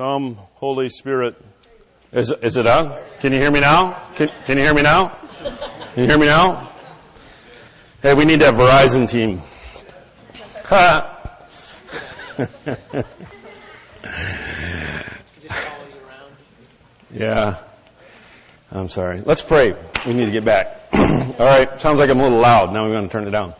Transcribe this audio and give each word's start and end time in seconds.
Come, 0.00 0.36
Holy 0.54 0.88
Spirit. 0.88 1.36
Is, 2.10 2.32
is 2.42 2.56
it 2.56 2.66
on? 2.66 2.98
Can 3.18 3.34
you 3.34 3.38
hear 3.38 3.50
me 3.50 3.60
now? 3.60 4.08
Can, 4.16 4.28
can 4.46 4.56
you 4.56 4.64
hear 4.64 4.72
me 4.72 4.80
now? 4.80 5.08
Can 5.92 6.04
you 6.04 6.08
hear 6.08 6.18
me 6.18 6.24
now? 6.24 6.72
Hey, 8.00 8.14
we 8.14 8.24
need 8.24 8.40
that 8.40 8.54
Verizon 8.54 9.06
team. 9.06 9.42
yeah. 17.12 17.58
I'm 18.72 18.88
sorry. 18.88 19.20
Let's 19.20 19.42
pray. 19.42 19.74
We 20.06 20.14
need 20.14 20.24
to 20.24 20.32
get 20.32 20.46
back. 20.46 20.80
All 20.94 21.46
right. 21.46 21.78
Sounds 21.78 21.98
like 21.98 22.08
I'm 22.08 22.20
a 22.20 22.22
little 22.22 22.40
loud. 22.40 22.72
Now 22.72 22.84
we're 22.84 22.94
going 22.94 23.06
to 23.06 23.12
turn 23.12 23.28
it 23.28 23.32
down. 23.32 23.52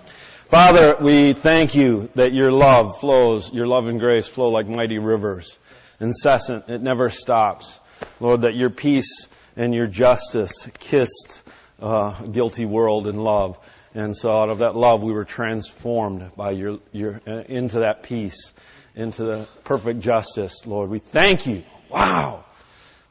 Father, 0.50 0.96
we 1.02 1.34
thank 1.34 1.74
you 1.74 2.08
that 2.14 2.32
your 2.32 2.50
love 2.50 2.98
flows, 2.98 3.52
your 3.52 3.66
love 3.66 3.88
and 3.88 4.00
grace 4.00 4.26
flow 4.26 4.48
like 4.48 4.66
mighty 4.66 4.98
rivers. 4.98 5.58
Incessant. 6.00 6.68
It 6.68 6.82
never 6.82 7.08
stops. 7.08 7.78
Lord, 8.18 8.42
that 8.42 8.54
your 8.54 8.70
peace 8.70 9.28
and 9.56 9.74
your 9.74 9.86
justice 9.86 10.68
kissed 10.78 11.42
a 11.78 12.14
guilty 12.30 12.64
world 12.64 13.06
in 13.06 13.16
love. 13.16 13.58
And 13.94 14.16
so 14.16 14.30
out 14.30 14.50
of 14.50 14.58
that 14.58 14.76
love, 14.76 15.02
we 15.02 15.12
were 15.12 15.24
transformed 15.24 16.30
by 16.36 16.52
your, 16.52 16.78
your, 16.92 17.20
uh, 17.26 17.42
into 17.48 17.80
that 17.80 18.02
peace, 18.02 18.52
into 18.94 19.24
the 19.24 19.48
perfect 19.64 20.00
justice, 20.00 20.64
Lord. 20.64 20.90
We 20.90 21.00
thank 21.00 21.46
you. 21.46 21.64
Wow 21.90 22.44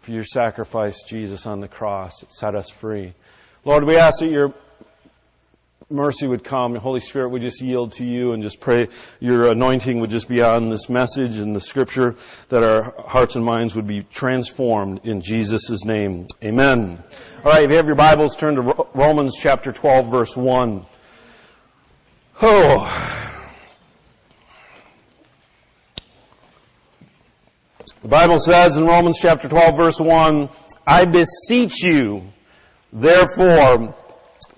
for 0.10 0.12
your 0.12 0.24
sacrifice, 0.24 1.04
Jesus, 1.04 1.46
on 1.46 1.60
the 1.60 1.68
cross. 1.68 2.24
It 2.24 2.32
set 2.32 2.56
us 2.56 2.70
free. 2.70 3.14
Lord, 3.66 3.84
we 3.84 3.96
ask 3.96 4.20
that 4.22 4.32
your 4.32 4.54
mercy 5.90 6.28
would 6.28 6.44
come. 6.44 6.74
The 6.74 6.80
Holy 6.80 7.00
Spirit 7.00 7.30
would 7.30 7.42
just 7.42 7.62
yield 7.62 7.94
to 7.94 8.06
you 8.06 8.34
and 8.34 8.44
just 8.44 8.60
pray 8.60 8.88
your 9.20 9.52
anointing 9.52 10.00
would 10.00 10.10
just 10.10 10.28
be 10.28 10.42
on 10.42 10.70
this 10.70 10.90
message 10.90 11.38
and 11.38 11.56
the 11.56 11.62
scripture 11.62 12.16
that 12.50 12.64
our 12.64 12.94
hearts 13.08 13.36
and 13.36 13.44
minds 13.44 13.76
would 13.76 13.88
be 13.88 14.04
transformed 14.04 15.02
in 15.04 15.22
Jesus' 15.22 15.84
name. 15.86 16.28
Amen. 16.44 17.04
All 17.44 17.52
right, 17.52 17.64
if 17.64 17.72
you 17.72 17.78
have 17.78 17.88
your 17.88 17.96
Bibles, 17.96 18.36
turn 18.36 18.56
to 18.56 18.88
Romans 18.94 19.36
chapter 19.40 19.72
12 19.72 20.12
verse 20.12 20.38
1. 20.38 20.86
Oh. 22.42 23.26
The 28.02 28.08
Bible 28.08 28.38
says 28.38 28.78
in 28.78 28.86
Romans 28.86 29.18
chapter 29.22 29.50
12 29.50 29.76
verse 29.76 30.00
1, 30.00 30.50
I 30.88 31.06
beseech 31.06 31.84
you, 31.84 32.24
therefore, 32.94 33.96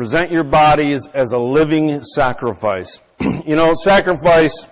Present 0.00 0.30
your 0.30 0.44
bodies 0.44 1.10
as 1.12 1.32
a 1.32 1.38
living 1.38 2.02
sacrifice. 2.02 3.02
you 3.20 3.54
know, 3.54 3.74
sacrifice 3.74 4.66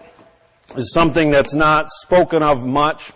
is 0.74 0.90
something 0.94 1.30
that's 1.30 1.54
not 1.54 1.90
spoken 1.90 2.42
of 2.42 2.64
much 2.64 3.12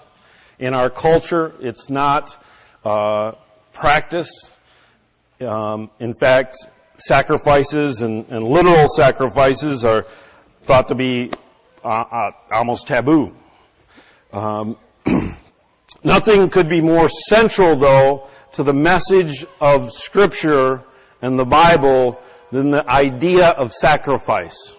in 0.58 0.74
our 0.74 0.90
culture. 0.90 1.54
It's 1.60 1.88
not 1.88 2.36
uh, 2.84 3.32
practiced. 3.72 4.58
Um, 5.40 5.90
in 6.00 6.12
fact, 6.12 6.56
sacrifices 6.98 8.02
and, 8.02 8.28
and, 8.28 8.44
literal 8.44 8.88
sacrifices 8.88 9.86
are 9.86 10.04
thought 10.64 10.88
to 10.88 10.94
be 10.94 11.30
uh, 11.82 11.88
uh, 11.88 12.30
almost 12.50 12.88
taboo. 12.88 13.34
Um, 14.34 14.76
Nothing 16.04 16.50
could 16.50 16.68
be 16.68 16.82
more 16.82 17.08
central, 17.08 17.74
though, 17.74 18.28
to 18.52 18.62
the 18.62 18.74
message 18.74 19.46
of 19.62 19.90
Scripture 19.90 20.84
and 21.22 21.38
the 21.38 21.44
Bible 21.44 22.20
than 22.50 22.70
the 22.70 22.88
idea 22.88 23.48
of 23.48 23.72
sacrifice. 23.72 24.76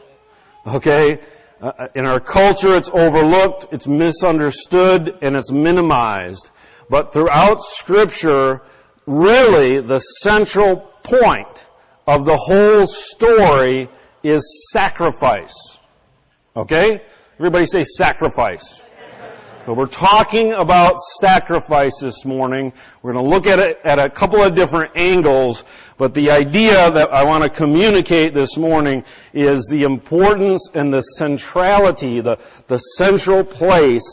Okay? 0.67 1.19
Uh, 1.61 1.71
in 1.95 2.05
our 2.05 2.19
culture, 2.19 2.75
it's 2.75 2.91
overlooked, 2.93 3.67
it's 3.71 3.87
misunderstood, 3.87 5.17
and 5.21 5.35
it's 5.35 5.51
minimized. 5.51 6.51
But 6.89 7.13
throughout 7.13 7.61
Scripture, 7.61 8.61
really 9.05 9.81
the 9.81 9.99
central 9.99 10.91
point 11.03 11.67
of 12.05 12.25
the 12.25 12.35
whole 12.35 12.85
story 12.85 13.89
is 14.23 14.69
sacrifice. 14.71 15.53
Okay? 16.55 17.01
Everybody 17.39 17.65
say 17.65 17.83
sacrifice. 17.83 18.83
So 19.65 19.71
we're 19.71 19.85
talking 19.85 20.51
about 20.51 20.99
sacrifice 21.21 21.97
this 22.01 22.25
morning. 22.25 22.73
We're 23.01 23.13
going 23.13 23.23
to 23.23 23.29
look 23.29 23.47
at 23.47 23.59
it 23.59 23.77
at 23.85 23.97
a 23.97 24.09
couple 24.09 24.43
of 24.43 24.55
different 24.55 24.91
angles, 24.97 25.63
but 25.97 26.13
the 26.13 26.31
idea 26.31 26.91
that 26.91 27.13
I 27.13 27.23
want 27.23 27.45
to 27.45 27.49
communicate 27.49 28.33
this 28.33 28.57
morning 28.57 29.05
is 29.33 29.65
the 29.71 29.83
importance 29.83 30.69
and 30.73 30.93
the 30.93 30.99
centrality, 30.99 32.19
the, 32.19 32.39
the 32.67 32.77
central 32.77 33.41
place 33.45 34.03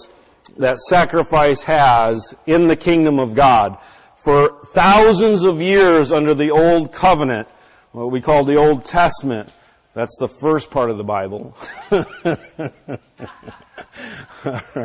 that 0.58 0.78
sacrifice 0.78 1.64
has 1.64 2.32
in 2.46 2.68
the 2.68 2.76
kingdom 2.76 3.18
of 3.18 3.34
God. 3.34 3.76
For 4.18 4.60
thousands 4.66 5.42
of 5.42 5.60
years 5.60 6.12
under 6.12 6.32
the 6.32 6.52
Old 6.52 6.92
Covenant, 6.92 7.48
what 7.90 8.12
we 8.12 8.20
call 8.20 8.44
the 8.44 8.56
Old 8.56 8.84
Testament, 8.84 9.50
that's 9.94 10.16
the 10.18 10.28
first 10.28 10.70
part 10.70 10.90
of 10.90 10.96
the 10.96 11.04
Bible. 11.04 11.56
Right. 11.90 12.38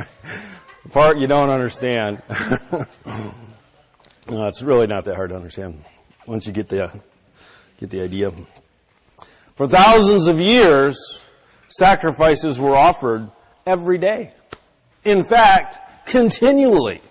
The 0.86 0.92
part 0.92 1.18
you 1.18 1.26
don't 1.26 1.50
understand. 1.50 2.22
no, 4.30 4.48
it's 4.48 4.62
really 4.62 4.86
not 4.86 5.06
that 5.06 5.16
hard 5.16 5.32
to 5.32 5.36
understand 5.36 5.84
once 6.28 6.46
you 6.46 6.54
get 6.54 6.70
the, 6.70 7.02
get 7.80 7.90
the 7.90 8.02
idea. 8.02 8.32
For 9.56 9.68
thousands 9.68 10.28
of 10.28 10.40
years, 10.40 11.24
sacrifices 11.70 12.60
were 12.60 12.76
offered 12.76 13.32
every 13.66 13.98
day. 13.98 14.34
In 15.04 15.24
fact, 15.24 16.06
continually. 16.06 17.02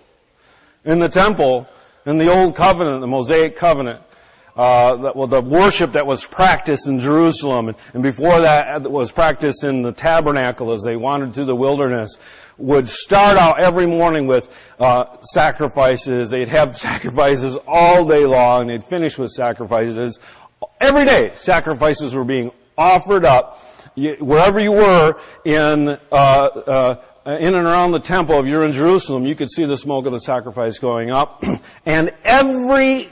In 0.85 0.99
the 0.99 1.09
temple, 1.09 1.67
in 2.05 2.17
the 2.17 2.31
Old 2.31 2.55
Covenant, 2.55 3.01
the 3.01 3.07
Mosaic 3.07 3.57
Covenant, 3.57 4.03
uh, 4.55 5.11
well, 5.15 5.27
the 5.27 5.41
worship 5.41 5.91
that 5.93 6.07
was 6.07 6.25
practiced 6.25 6.87
in 6.87 6.99
Jerusalem, 6.99 7.75
and, 7.93 8.01
before 8.01 8.39
that 8.41 8.89
was 8.89 9.11
practiced 9.11 9.65
in 9.65 9.81
the 9.81 9.91
tabernacle 9.91 10.71
as 10.71 10.83
they 10.83 10.95
wandered 10.95 11.33
through 11.33 11.45
the 11.45 11.55
wilderness, 11.55 12.17
would 12.57 12.87
start 12.87 13.37
out 13.37 13.61
every 13.61 13.85
morning 13.85 14.27
with 14.27 14.49
uh, 14.79 15.17
sacrifices. 15.21 16.29
They'd 16.29 16.47
have 16.47 16.77
sacrifices 16.77 17.57
all 17.67 18.07
day 18.07 18.25
long. 18.25 18.67
They'd 18.67 18.83
finish 18.83 19.17
with 19.17 19.31
sacrifices 19.31 20.19
every 20.79 21.03
day. 21.03 21.31
Sacrifices 21.33 22.15
were 22.15 22.23
being 22.23 22.51
offered 22.77 23.25
up 23.25 23.61
you, 23.95 24.15
wherever 24.19 24.59
you 24.59 24.71
were 24.71 25.19
in. 25.43 25.97
Uh, 26.11 26.15
uh, 26.15 27.01
in 27.25 27.55
and 27.55 27.65
around 27.65 27.89
the 27.89 27.99
temple, 27.99 28.39
if 28.39 28.45
you're 28.45 28.63
in 28.63 28.71
Jerusalem, 28.71 29.25
you 29.25 29.33
could 29.33 29.49
see 29.49 29.65
the 29.65 29.77
smoke 29.77 30.05
of 30.05 30.11
the 30.11 30.19
sacrifice 30.19 30.77
going 30.77 31.09
up. 31.09 31.43
and 31.85 32.11
every 32.23 33.09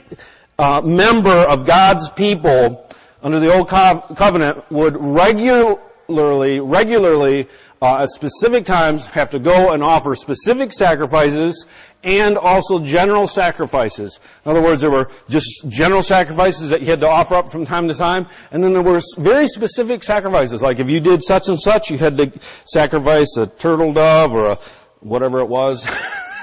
uh, 0.58 0.80
member 0.82 1.32
of 1.32 1.66
God's 1.66 2.08
people 2.10 2.88
under 3.22 3.40
the 3.40 3.52
old 3.52 3.68
covenant 3.68 4.70
would 4.70 4.96
regularly, 5.00 6.60
regularly, 6.60 7.48
uh, 7.80 8.02
at 8.02 8.08
specific 8.10 8.64
times, 8.64 9.06
have 9.06 9.30
to 9.30 9.38
go 9.38 9.70
and 9.70 9.82
offer 9.82 10.14
specific 10.14 10.72
sacrifices 10.72 11.66
and 12.02 12.36
also 12.36 12.78
general 12.78 13.26
sacrifices. 13.26 14.20
In 14.44 14.50
other 14.50 14.62
words, 14.62 14.82
there 14.82 14.90
were 14.90 15.10
just 15.28 15.66
general 15.68 16.02
sacrifices 16.02 16.68
that 16.70 16.82
you 16.82 16.86
had 16.86 17.00
to 17.00 17.08
offer 17.08 17.34
up 17.34 17.50
from 17.50 17.64
time 17.64 17.88
to 17.88 17.94
time, 17.94 18.26
and 18.52 18.62
then 18.62 18.74
there 18.74 18.82
were 18.82 19.00
very 19.16 19.48
specific 19.48 20.02
sacrifices. 20.02 20.62
Like 20.62 20.78
if 20.80 20.90
you 20.90 21.00
did 21.00 21.22
such 21.22 21.48
and 21.48 21.58
such, 21.58 21.90
you 21.90 21.96
had 21.96 22.18
to 22.18 22.32
sacrifice 22.66 23.36
a 23.38 23.46
turtle 23.46 23.92
dove 23.94 24.34
or 24.34 24.52
a 24.52 24.58
whatever 25.00 25.40
it 25.40 25.48
was. 25.48 25.90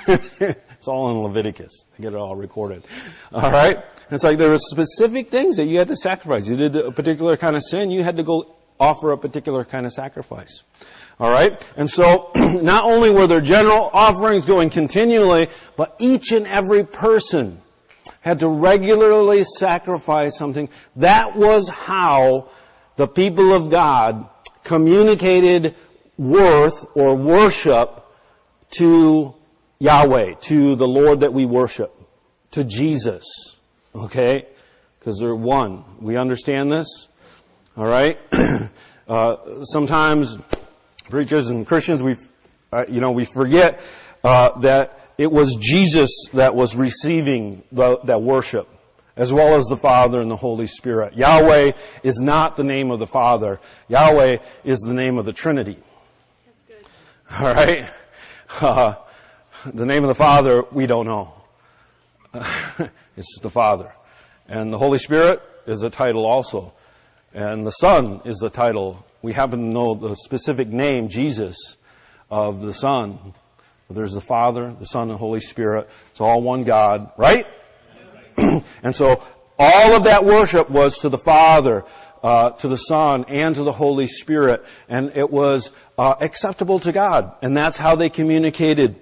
It's 0.81 0.87
all 0.87 1.11
in 1.11 1.17
Leviticus. 1.19 1.85
I 1.95 2.01
get 2.01 2.13
it 2.13 2.17
all 2.17 2.35
recorded. 2.35 2.83
All 3.31 3.51
right? 3.51 3.85
It's 4.09 4.23
like 4.23 4.39
there 4.39 4.49
were 4.49 4.57
specific 4.57 5.29
things 5.29 5.57
that 5.57 5.65
you 5.65 5.77
had 5.77 5.89
to 5.89 5.95
sacrifice. 5.95 6.47
You 6.47 6.55
did 6.55 6.75
a 6.75 6.91
particular 6.91 7.37
kind 7.37 7.55
of 7.55 7.61
sin, 7.61 7.91
you 7.91 8.01
had 8.01 8.17
to 8.17 8.23
go 8.23 8.55
offer 8.79 9.11
a 9.11 9.17
particular 9.19 9.63
kind 9.63 9.85
of 9.85 9.93
sacrifice. 9.93 10.63
All 11.19 11.29
right? 11.29 11.63
And 11.77 11.87
so, 11.87 12.31
not 12.35 12.85
only 12.85 13.11
were 13.11 13.27
there 13.27 13.41
general 13.41 13.91
offerings 13.93 14.43
going 14.43 14.71
continually, 14.71 15.49
but 15.77 15.95
each 15.99 16.31
and 16.31 16.47
every 16.47 16.83
person 16.83 17.61
had 18.21 18.39
to 18.39 18.49
regularly 18.49 19.43
sacrifice 19.43 20.35
something. 20.35 20.67
That 20.95 21.35
was 21.35 21.69
how 21.69 22.49
the 22.95 23.07
people 23.07 23.53
of 23.53 23.69
God 23.69 24.27
communicated 24.63 25.75
worth 26.17 26.87
or 26.95 27.15
worship 27.15 28.03
to 28.79 29.35
Yahweh, 29.81 30.35
to 30.41 30.75
the 30.75 30.87
Lord 30.87 31.21
that 31.21 31.33
we 31.33 31.43
worship. 31.45 31.91
to 32.51 32.63
Jesus. 32.63 33.23
Okay? 33.95 34.45
Because 34.99 35.19
they're 35.19 35.35
one. 35.35 35.83
We 35.99 36.17
understand 36.17 36.71
this? 36.71 37.07
Alright? 37.75 38.19
uh, 39.07 39.63
sometimes 39.63 40.37
preachers 41.09 41.49
and 41.49 41.65
Christians, 41.65 42.03
we, 42.03 42.13
uh, 42.71 42.83
you 42.89 43.01
know, 43.01 43.11
we 43.11 43.25
forget 43.25 43.81
uh, 44.23 44.59
that 44.59 44.99
it 45.17 45.31
was 45.31 45.57
Jesus 45.59 46.27
that 46.33 46.53
was 46.53 46.75
receiving 46.75 47.63
the, 47.71 47.97
that 48.03 48.21
worship, 48.21 48.67
as 49.15 49.33
well 49.33 49.55
as 49.55 49.65
the 49.65 49.77
Father 49.77 50.21
and 50.21 50.29
the 50.29 50.35
Holy 50.35 50.67
Spirit. 50.67 51.17
Yahweh 51.17 51.71
is 52.03 52.19
not 52.21 52.55
the 52.55 52.63
name 52.63 52.91
of 52.91 52.99
the 52.99 53.07
Father. 53.07 53.59
Yahweh 53.87 54.37
is 54.63 54.79
the 54.81 54.93
name 54.93 55.17
of 55.17 55.25
the 55.25 55.33
Trinity. 55.33 55.79
All 57.31 57.47
right? 57.47 57.89
Uh, 58.59 58.95
the 59.65 59.85
name 59.85 60.03
of 60.03 60.07
the 60.07 60.15
Father, 60.15 60.63
we 60.71 60.87
don't 60.87 61.05
know. 61.05 61.33
it's 63.15 63.39
the 63.41 63.49
Father. 63.49 63.93
And 64.47 64.73
the 64.73 64.77
Holy 64.77 64.97
Spirit 64.97 65.41
is 65.67 65.83
a 65.83 65.89
title 65.89 66.25
also. 66.25 66.73
And 67.33 67.65
the 67.65 67.71
Son 67.71 68.21
is 68.25 68.41
a 68.43 68.49
title. 68.49 69.05
We 69.21 69.33
happen 69.33 69.59
to 69.59 69.65
know 69.65 69.93
the 69.93 70.15
specific 70.15 70.67
name, 70.67 71.09
Jesus, 71.09 71.77
of 72.29 72.61
the 72.61 72.73
Son. 72.73 73.33
There's 73.89 74.13
the 74.13 74.21
Father, 74.21 74.75
the 74.79 74.85
Son, 74.85 75.03
and 75.03 75.11
the 75.11 75.17
Holy 75.17 75.41
Spirit. 75.41 75.89
It's 76.11 76.21
all 76.21 76.41
one 76.41 76.63
God, 76.63 77.11
right? 77.17 77.45
and 78.37 78.95
so 78.95 79.21
all 79.59 79.95
of 79.95 80.05
that 80.05 80.25
worship 80.25 80.69
was 80.69 80.99
to 80.99 81.09
the 81.09 81.17
Father, 81.17 81.83
uh, 82.23 82.51
to 82.51 82.67
the 82.67 82.77
Son, 82.77 83.25
and 83.27 83.53
to 83.55 83.63
the 83.63 83.71
Holy 83.71 84.07
Spirit, 84.07 84.65
and 84.89 85.15
it 85.15 85.29
was 85.29 85.71
uh, 85.97 86.15
acceptable 86.19 86.79
to 86.79 86.91
God, 86.91 87.35
and 87.41 87.55
that's 87.55 87.77
how 87.77 87.95
they 87.95 88.09
communicated. 88.09 88.99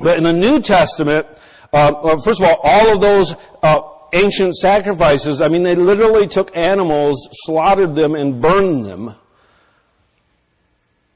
But 0.00 0.16
in 0.16 0.24
the 0.24 0.32
New 0.32 0.60
Testament, 0.60 1.26
uh, 1.72 2.16
first 2.16 2.40
of 2.40 2.48
all, 2.48 2.58
all 2.62 2.94
of 2.94 3.00
those 3.00 3.34
uh, 3.62 3.80
ancient 4.12 4.56
sacrifices, 4.56 5.42
I 5.42 5.48
mean, 5.48 5.62
they 5.62 5.74
literally 5.74 6.26
took 6.26 6.56
animals, 6.56 7.28
slaughtered 7.44 7.94
them, 7.94 8.14
and 8.14 8.40
burned 8.40 8.86
them 8.86 9.14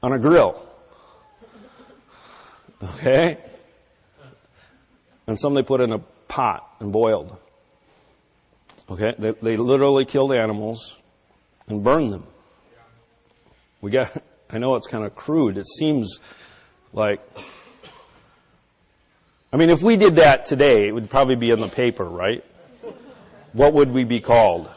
on 0.03 0.13
a 0.13 0.19
grill. 0.19 0.63
Okay? 2.83 3.37
And 5.27 5.39
some 5.39 5.55
they 5.55 5.63
put 5.63 5.81
in 5.81 5.91
a 5.91 5.99
pot 6.27 6.75
and 6.79 6.91
boiled. 6.91 7.35
Okay? 8.89 9.13
They, 9.17 9.31
they 9.31 9.55
literally 9.55 10.05
killed 10.05 10.31
animals 10.31 10.99
and 11.67 11.83
burned 11.83 12.13
them. 12.13 12.27
We 13.81 13.91
got, 13.91 14.15
I 14.49 14.59
know 14.59 14.75
it's 14.75 14.87
kind 14.87 15.03
of 15.03 15.15
crude. 15.15 15.57
It 15.57 15.67
seems 15.67 16.19
like, 16.93 17.19
I 19.51 19.57
mean, 19.57 19.69
if 19.69 19.81
we 19.81 19.95
did 19.95 20.15
that 20.15 20.45
today, 20.45 20.87
it 20.87 20.91
would 20.93 21.09
probably 21.09 21.35
be 21.35 21.49
in 21.49 21.59
the 21.59 21.67
paper, 21.67 22.03
right? 22.03 22.43
What 23.53 23.73
would 23.73 23.91
we 23.91 24.03
be 24.03 24.19
called? 24.19 24.69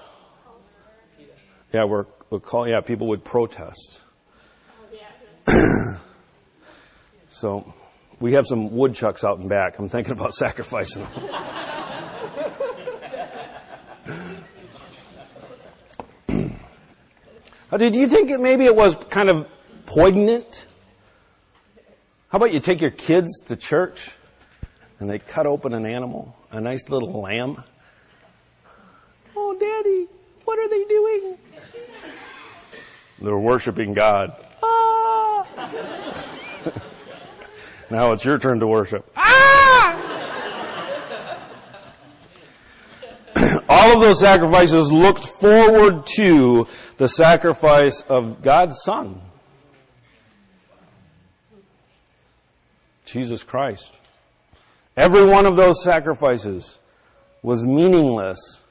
Yeah, 1.73 1.85
we're, 1.85 2.07
we're 2.31 2.41
call, 2.41 2.69
yeah, 2.69 2.81
people 2.81 3.09
would 3.09 3.25
protest. 3.25 4.03
so, 7.29 7.75
we 8.21 8.35
have 8.35 8.47
some 8.47 8.77
woodchucks 8.77 9.25
out 9.25 9.39
in 9.39 9.49
back. 9.49 9.79
I'm 9.79 9.89
thinking 9.89 10.13
about 10.13 10.35
sacrificing 10.39 11.05
them. 11.05 11.13
Did 17.79 17.95
you 17.95 18.09
think 18.09 18.31
it, 18.31 18.41
maybe 18.41 18.65
it 18.65 18.75
was 18.75 18.95
kind 18.95 19.29
of 19.29 19.49
poignant? 19.87 20.67
How 22.29 22.37
about 22.37 22.53
you 22.53 22.61
take 22.61 22.81
your 22.81 22.91
kids 22.91 23.43
to 23.47 23.57
church 23.57 24.11
and 25.01 25.09
they 25.09 25.19
cut 25.19 25.47
open 25.47 25.73
an 25.75 25.87
animal, 25.87 26.35
a 26.51 26.61
nice 26.61 26.89
little 26.89 27.23
lamb? 27.23 27.63
Oh, 29.37 29.57
Daddy, 29.59 30.09
what 30.45 30.59
are 30.59 30.69
they 30.69 30.85
doing? 30.85 31.39
They're 33.21 33.39
worshiping 33.39 33.95
God. 33.95 34.45
Ah! 34.63 35.47
now 37.91 38.13
it's 38.13 38.25
your 38.25 38.39
turn 38.39 38.61
to 38.61 38.67
worship. 38.67 39.11
Ah! 39.17 39.39
All 43.69 43.95
of 43.95 44.01
those 44.01 44.21
sacrifices 44.21 44.91
looked 44.91 45.27
forward 45.27 46.07
to 46.17 46.67
the 46.97 47.09
sacrifice 47.09 48.03
of 48.03 48.43
God's 48.43 48.81
Son. 48.83 49.21
Jesus 53.05 53.43
Christ. 53.43 53.98
Every 54.99 55.25
one 55.25 55.47
of 55.47 55.55
those 55.55 55.85
sacrifices 55.85 56.77
was 57.41 57.65
meaningless 57.65 58.63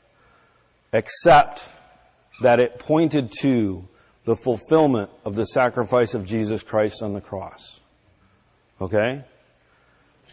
except 0.91 1.69
that 2.41 2.59
it 2.59 2.79
pointed 2.79 3.31
to 3.39 3.87
the 4.25 4.35
fulfillment 4.35 5.09
of 5.23 5.35
the 5.35 5.45
sacrifice 5.45 6.15
of 6.15 6.25
Jesus 6.25 6.63
Christ 6.63 7.01
on 7.01 7.13
the 7.13 7.21
cross. 7.21 7.79
Okay? 8.81 9.23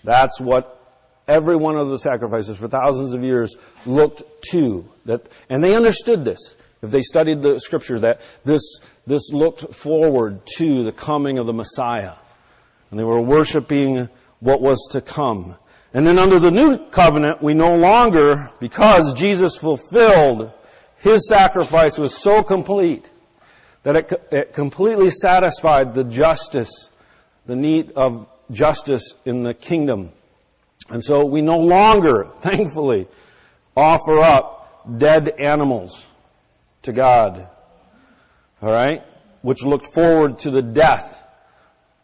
That's 0.02 0.40
what 0.40 0.80
every 1.28 1.54
one 1.54 1.76
of 1.76 1.88
the 1.88 1.98
sacrifices 1.98 2.58
for 2.58 2.66
thousands 2.66 3.14
of 3.14 3.22
years 3.22 3.56
looked 3.86 4.24
to. 4.50 4.88
That, 5.04 5.28
and 5.48 5.62
they 5.62 5.76
understood 5.76 6.24
this. 6.24 6.56
If 6.82 6.90
they 6.90 7.02
studied 7.02 7.40
the 7.40 7.60
scripture, 7.60 8.00
that 8.00 8.20
this, 8.44 8.80
this 9.06 9.32
looked 9.32 9.72
forward 9.72 10.40
to 10.56 10.82
the 10.82 10.92
coming 10.92 11.38
of 11.38 11.46
the 11.46 11.52
Messiah. 11.52 12.14
And 12.90 12.98
they 12.98 13.04
were 13.04 13.20
worshiping 13.20 14.08
what 14.40 14.60
was 14.60 14.88
to 14.90 15.00
come. 15.00 15.56
And 15.94 16.04
then 16.04 16.18
under 16.18 16.40
the 16.40 16.50
new 16.50 16.76
covenant, 16.90 17.40
we 17.40 17.54
no 17.54 17.76
longer, 17.76 18.50
because 18.58 19.14
Jesus 19.14 19.56
fulfilled 19.56 20.52
his 21.04 21.28
sacrifice 21.28 21.98
was 21.98 22.16
so 22.16 22.42
complete 22.42 23.10
that 23.84 23.96
it, 23.96 24.12
it 24.32 24.52
completely 24.54 25.10
satisfied 25.10 25.94
the 25.94 26.02
justice, 26.02 26.90
the 27.46 27.54
need 27.54 27.92
of 27.92 28.26
justice 28.50 29.14
in 29.26 29.42
the 29.42 29.52
kingdom. 29.52 30.10
And 30.88 31.04
so 31.04 31.26
we 31.26 31.42
no 31.42 31.58
longer, 31.58 32.24
thankfully, 32.40 33.06
offer 33.76 34.18
up 34.18 34.98
dead 34.98 35.28
animals 35.38 36.08
to 36.82 36.92
God. 36.92 37.46
Alright? 38.62 39.02
Which 39.42 39.62
looked 39.62 39.92
forward 39.92 40.38
to 40.40 40.50
the 40.50 40.62
death 40.62 41.22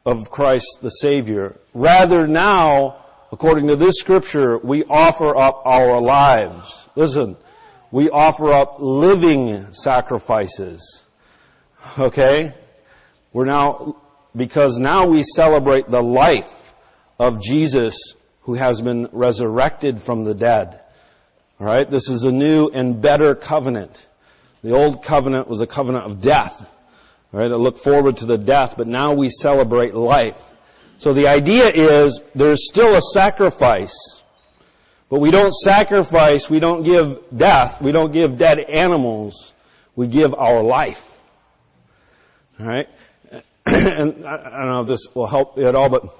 of 0.04 0.30
Christ 0.30 0.80
the 0.82 0.90
Savior. 0.90 1.56
Rather 1.72 2.26
now, 2.26 3.00
according 3.32 3.68
to 3.68 3.76
this 3.76 3.96
scripture, 3.96 4.58
we 4.58 4.84
offer 4.84 5.36
up 5.36 5.62
our 5.64 6.00
lives. 6.00 6.88
Listen, 6.96 7.36
we 7.90 8.10
offer 8.10 8.52
up 8.52 8.76
living 8.78 9.72
sacrifices. 9.72 11.04
Okay? 11.98 12.54
We're 13.32 13.46
now, 13.46 13.96
because 14.34 14.78
now 14.78 15.06
we 15.06 15.22
celebrate 15.22 15.88
the 15.88 16.02
life 16.02 16.74
of 17.18 17.42
Jesus 17.42 17.96
who 18.42 18.54
has 18.54 18.80
been 18.80 19.08
resurrected 19.12 20.00
from 20.00 20.24
the 20.24 20.34
dead. 20.34 20.82
Alright? 21.60 21.90
This 21.90 22.08
is 22.08 22.24
a 22.24 22.32
new 22.32 22.68
and 22.68 23.00
better 23.00 23.34
covenant. 23.34 24.08
The 24.62 24.72
old 24.72 25.02
covenant 25.02 25.48
was 25.48 25.60
a 25.60 25.66
covenant 25.66 26.04
of 26.04 26.20
death. 26.20 26.68
Right? 27.32 27.50
It 27.50 27.56
looked 27.58 27.80
forward 27.80 28.16
to 28.18 28.26
the 28.26 28.38
death, 28.38 28.74
but 28.76 28.88
now 28.88 29.14
we 29.14 29.28
celebrate 29.28 29.94
life. 29.94 30.42
So 31.00 31.14
the 31.14 31.28
idea 31.28 31.64
is 31.64 32.20
there's 32.34 32.68
still 32.68 32.94
a 32.94 33.00
sacrifice, 33.00 33.96
but 35.08 35.18
we 35.18 35.30
don't 35.30 35.50
sacrifice, 35.50 36.50
we 36.50 36.60
don't 36.60 36.82
give 36.82 37.16
death, 37.34 37.80
we 37.80 37.90
don't 37.90 38.12
give 38.12 38.36
dead 38.36 38.58
animals, 38.58 39.54
we 39.96 40.08
give 40.08 40.34
our 40.34 40.62
life. 40.62 41.16
Alright? 42.60 42.88
and 43.66 44.26
I, 44.26 44.50
don't 44.50 44.74
know 44.74 44.80
if 44.82 44.88
this 44.88 45.08
will 45.14 45.26
help 45.26 45.56
at 45.56 45.74
all, 45.74 45.88
but 45.88 46.14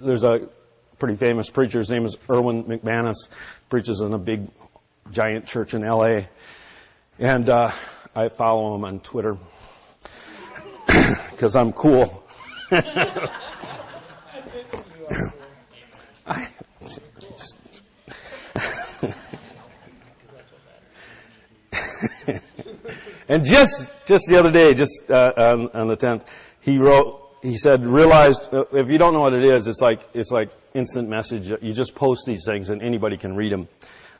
there's 0.00 0.24
a 0.24 0.48
pretty 0.98 1.14
famous 1.14 1.48
preacher, 1.48 1.78
his 1.78 1.88
name 1.88 2.04
is 2.04 2.16
Erwin 2.28 2.64
McManus, 2.64 3.28
preaches 3.70 4.00
in 4.00 4.12
a 4.12 4.18
big 4.18 4.48
giant 5.12 5.46
church 5.46 5.74
in 5.74 5.82
LA. 5.82 6.22
And 7.20 7.48
uh, 7.48 7.70
I 8.12 8.28
follow 8.28 8.74
him 8.74 8.84
on 8.84 8.98
Twitter 8.98 9.36
because 11.30 11.54
I'm 11.54 11.72
cool. 11.72 12.24
I 12.70 12.80
and 23.28 23.44
just 23.44 23.90
just 24.06 24.26
the 24.28 24.38
other 24.38 24.50
day, 24.50 24.74
just 24.74 25.10
uh, 25.10 25.32
on, 25.36 25.68
on 25.70 25.88
the 25.88 25.96
tenth, 25.96 26.24
he 26.60 26.78
wrote. 26.78 27.24
He 27.42 27.56
said, 27.56 27.86
"Realized 27.86 28.52
uh, 28.52 28.64
if 28.72 28.88
you 28.88 28.98
don't 28.98 29.14
know 29.14 29.20
what 29.20 29.32
it 29.32 29.44
is, 29.44 29.66
it's 29.66 29.80
like 29.80 30.06
it's 30.12 30.30
like 30.30 30.50
instant 30.74 31.08
message. 31.08 31.48
You 31.48 31.72
just 31.72 31.94
post 31.94 32.26
these 32.26 32.44
things, 32.44 32.68
and 32.70 32.82
anybody 32.82 33.16
can 33.16 33.34
read 33.34 33.52
them." 33.52 33.68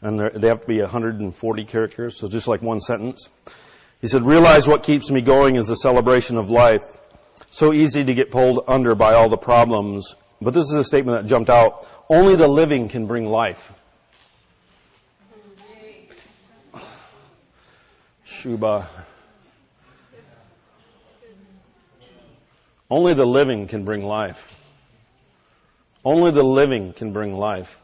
and 0.01 0.31
they 0.41 0.49
have 0.49 0.61
to 0.61 0.67
be 0.67 0.81
140 0.81 1.65
characters, 1.65 2.19
so 2.19 2.29
just 2.29 2.47
like 2.49 2.63
one 2.63 2.81
sentence. 2.81 3.29
He 4.01 4.07
said, 4.07 4.25
realize 4.25 4.69
what 4.69 4.83
keeps 4.83 5.11
me 5.11 5.21
going 5.21 5.57
is 5.57 5.67
the 5.67 5.75
celebration 5.75 6.37
of 6.37 6.49
life 6.49 6.98
so 7.51 7.73
easy 7.73 8.05
to 8.05 8.15
get 8.15 8.31
pulled 8.31 8.65
under 8.69 8.95
by 8.95 9.15
all 9.15 9.29
the 9.29 9.37
problems. 9.37 10.15
But 10.41 10.55
this 10.55 10.67
is 10.67 10.75
a 10.75 10.85
statement 10.85 11.23
that 11.23 11.29
jumped 11.29 11.51
out. 11.51 11.87
Only 12.09 12.37
the 12.37 12.49
living 12.49 12.89
can 12.89 13.07
bring 13.07 13.27
life. 13.27 13.73
Shuba. 18.25 18.89
Only 22.91 23.15
the 23.15 23.27
living 23.27 23.67
can 23.67 23.85
bring 23.85 24.05
life. 24.05 24.61
Only 26.05 26.31
the 26.31 26.43
living 26.43 26.93
can 26.93 27.13
bring 27.13 27.37
life. 27.37 27.81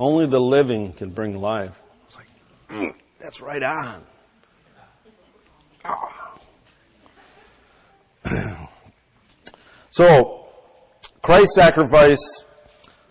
Only 0.00 0.26
the 0.26 0.40
living 0.40 0.94
can 0.94 1.10
bring 1.10 1.40
life. 1.40 1.78
It's 2.08 2.16
like, 2.16 2.26
mm, 2.70 2.90
that's 3.20 3.40
right 3.40 3.62
on. 3.62 4.02
Oh. 5.84 6.21
So, 9.92 10.46
Christ's 11.20 11.54
sacrifice 11.54 12.46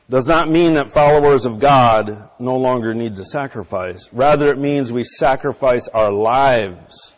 does 0.10 0.28
not 0.28 0.50
mean 0.50 0.74
that 0.74 0.90
followers 0.90 1.46
of 1.46 1.60
God 1.60 2.32
no 2.40 2.56
longer 2.56 2.96
need 2.96 3.16
to 3.18 3.24
sacrifice. 3.24 4.10
Rather, 4.12 4.48
it 4.48 4.58
means 4.58 4.92
we 4.92 5.04
sacrifice 5.04 5.88
our 5.88 6.12
lives. 6.12 7.16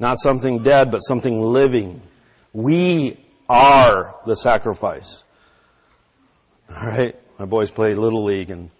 Not 0.00 0.18
something 0.18 0.64
dead, 0.64 0.90
but 0.90 0.98
something 0.98 1.40
living. 1.40 2.02
We 2.52 3.24
are 3.48 4.16
the 4.26 4.34
sacrifice. 4.34 5.22
Alright? 6.70 7.14
My 7.38 7.44
boys 7.44 7.70
play 7.70 7.94
Little 7.94 8.24
League 8.24 8.50
and 8.50 8.70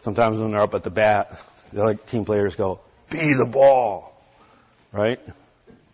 sometimes 0.00 0.38
when 0.38 0.52
they're 0.52 0.62
up 0.62 0.74
at 0.74 0.84
the 0.84 0.90
bat, 0.90 1.42
the 1.72 1.82
other 1.82 1.94
team 1.94 2.24
players 2.24 2.54
go, 2.54 2.78
be 3.10 3.34
the 3.34 3.48
ball. 3.50 4.16
Right? 4.92 5.18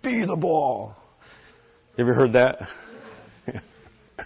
Be 0.02 0.26
the 0.26 0.36
ball. 0.36 0.94
You 1.96 2.04
ever 2.04 2.14
heard 2.14 2.34
that? 2.34 2.70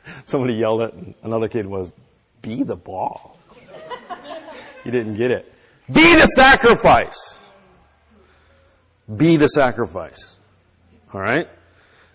Somebody 0.25 0.55
yelled 0.55 0.83
it 0.83 0.95
and 0.95 1.15
another 1.23 1.49
kid 1.49 1.67
was, 1.67 1.93
be 2.43 2.63
the 2.63 2.77
ball. 2.77 3.39
you 4.85 4.91
didn't 4.91 5.15
get 5.17 5.31
it. 5.31 5.53
Be 5.91 6.15
the 6.15 6.27
sacrifice. 6.27 7.37
Be 9.15 9.37
the 9.37 9.49
sacrifice. 9.49 10.39
Alright? 11.15 11.49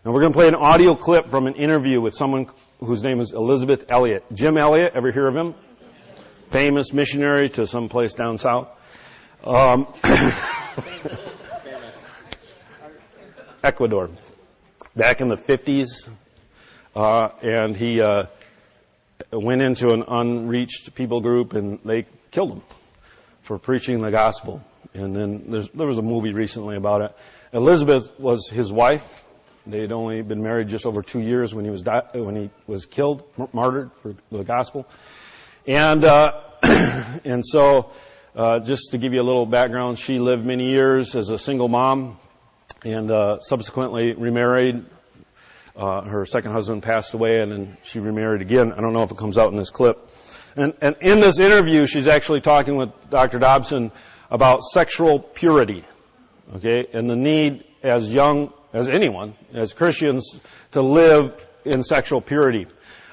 And 0.03 0.13
we're 0.13 0.21
going 0.21 0.31
to 0.31 0.38
play 0.38 0.48
an 0.48 0.55
audio 0.55 0.95
clip 0.95 1.29
from 1.29 1.45
an 1.45 1.55
interview 1.55 2.01
with 2.01 2.15
someone 2.15 2.48
whose 2.79 3.03
name 3.03 3.19
is 3.19 3.33
Elisabeth 3.33 3.86
Elliot. 3.89 4.24
Jim 4.33 4.57
Elliot, 4.57 4.93
ever 4.95 5.12
hear 5.12 5.27
of 5.27 5.36
him? 5.36 5.53
Famous 6.51 6.93
missionary 6.93 7.50
to 7.50 7.67
some 7.67 7.89
place 7.89 8.13
down 8.15 8.38
south. 8.38 8.69
Um, 9.43 9.93
Ecuador. 13.63 14.09
Back 14.95 15.21
in 15.21 15.27
the 15.27 15.36
50s. 15.36 16.09
Uh, 16.96 17.29
and 17.41 17.75
he, 17.75 18.01
uh, 18.01 18.24
went 19.31 19.62
into 19.62 19.89
an 19.89 20.03
unreached 20.08 20.93
people 20.96 21.22
group 21.22 21.53
and 21.53 21.79
they 21.86 22.05
killed 22.31 22.53
him 22.53 22.63
for 23.43 23.58
preaching 23.58 24.00
the 24.00 24.12
gospel. 24.12 24.63
And 24.93 25.15
then 25.15 25.67
there 25.74 25.88
was 25.88 25.98
a 25.98 26.03
movie 26.03 26.34
recently 26.34 26.75
about 26.75 27.01
it. 27.01 27.15
Elisabeth 27.53 28.12
was 28.19 28.50
his 28.50 28.72
wife. 28.72 29.24
They 29.67 29.81
had 29.81 29.91
only 29.91 30.22
been 30.22 30.41
married 30.41 30.67
just 30.67 30.86
over 30.86 31.01
two 31.01 31.19
years 31.19 31.53
when 31.53 31.63
he 31.63 31.69
was 31.69 31.84
di- 31.84 32.08
when 32.13 32.36
he 32.36 32.50
was 32.65 32.86
killed, 32.86 33.24
martyred 33.53 33.91
for 34.01 34.15
the 34.31 34.43
gospel. 34.43 34.88
And 35.67 36.03
uh, 36.03 36.41
and 36.63 37.46
so, 37.46 37.91
uh, 38.36 38.60
just 38.62 38.91
to 38.91 38.98
give 38.98 39.13
you 39.13 39.22
a 39.22 39.24
little 39.24 39.46
background, 39.46 40.00
she 40.00 40.17
lived 40.17 40.43
many 40.43 40.72
years 40.72 41.15
as 41.15 41.29
a 41.29 41.38
single 41.38 41.67
mom, 41.67 42.17
and 42.84 43.12
uh, 43.12 43.39
subsequently 43.41 44.13
remarried, 44.13 44.86
uh, 45.79 46.01
her 46.03 46.25
second 46.25 46.51
husband 46.51 46.83
passed 46.83 47.13
away 47.13 47.39
and 47.39 47.51
then 47.51 47.77
she 47.83 48.00
remarried 48.00 48.41
again. 48.41 48.74
I 48.74 48.81
don't 48.81 48.93
know 48.93 49.03
if 49.03 49.12
it 49.12 49.17
comes 49.17 49.38
out 49.38 49.51
in 49.51 49.57
this 49.57 49.69
clip. 49.69 50.09
And, 50.55 50.74
and 50.81 50.95
in 51.00 51.21
this 51.21 51.39
interview, 51.39 51.86
she's 51.86 52.07
actually 52.07 52.41
talking 52.41 52.75
with 52.75 52.89
Dr. 53.09 53.39
Dobson 53.39 53.91
about 54.29 54.62
sexual 54.62 55.19
purity. 55.19 55.86
Okay? 56.55 56.86
And 56.93 57.09
the 57.09 57.15
need 57.15 57.63
as 57.81 58.13
young 58.13 58.51
as 58.74 58.89
anyone, 58.89 59.36
as 59.53 59.74
Christians, 59.74 60.39
to 60.71 60.81
live 60.81 61.33
in 61.63 61.81
sexual 61.81 62.19
purity. 62.19 62.67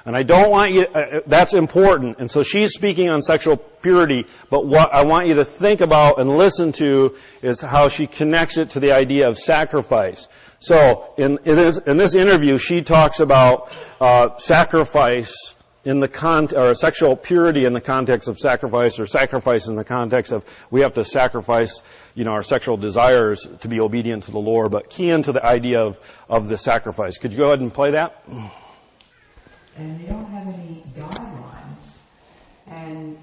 And 0.05 0.17
I 0.17 0.23
don't 0.23 0.51
want 0.51 0.73
you, 0.73 0.83
uh, 0.83 1.21
that's 1.27 1.55
important. 1.55 2.19
And 2.21 2.31
so 2.31 2.43
she's 2.43 2.73
speaking 2.73 3.09
on 3.09 3.23
sexual 3.23 3.57
purity, 3.57 4.25
but 4.51 4.67
what 4.67 4.93
I 4.95 5.05
want 5.05 5.27
you 5.27 5.35
to 5.35 5.45
think 5.45 5.81
about 5.81 6.21
and 6.21 6.37
listen 6.37 6.73
to 6.73 7.17
is 7.43 7.61
how 7.61 7.89
she 7.89 8.07
connects 8.07 8.57
it 8.57 8.71
to 8.71 8.81
the 8.81 8.93
idea 8.93 9.29
of 9.29 9.37
sacrifice. 9.37 10.29
So 10.59 11.15
in, 11.19 11.39
this, 11.45 11.79
in 11.79 11.97
this 11.97 12.15
interview, 12.15 12.57
she 12.59 12.83
talks 12.83 13.21
about 13.21 13.71
uh, 14.01 14.37
sacrifice 14.39 15.55
in 15.87 16.01
the 16.01 16.09
con- 16.09 16.49
or 16.57 16.75
sexual 16.75 17.17
purity 17.17 17.65
in 17.65 17.73
the 17.73 17.81
context 17.81 18.27
of 18.27 18.39
sacrifice, 18.39 18.99
or 18.99 19.07
sacrifice 19.07 19.69
in 19.69 19.77
the 19.77 19.85
context 19.85 20.33
of 20.33 20.45
we 20.71 20.81
have 20.81 20.93
to 20.95 21.05
sacrifice, 21.05 21.81
you 22.17 22.25
know, 22.25 22.33
our 22.33 22.43
sexual 22.43 22.77
desires 22.77 23.49
to 23.61 23.69
be 23.69 23.79
obedient 23.79 24.25
to 24.25 24.33
the 24.33 24.41
Lord. 24.41 24.73
But 24.73 24.91
key 24.91 25.11
into 25.11 25.31
the 25.31 25.45
idea 25.45 25.81
of 25.81 25.99
of 26.29 26.49
the 26.49 26.59
sacrifice. 26.59 27.19
Could 27.19 27.33
you 27.33 27.39
go 27.39 27.47
ahead 27.47 27.61
and 27.61 27.73
play 27.73 27.93
that? 27.93 28.25
And 28.27 30.01
they 30.01 30.07
don't 30.09 30.27
have 30.27 30.49
any 30.49 30.83
guidelines, 30.99 31.99
and 32.67 33.19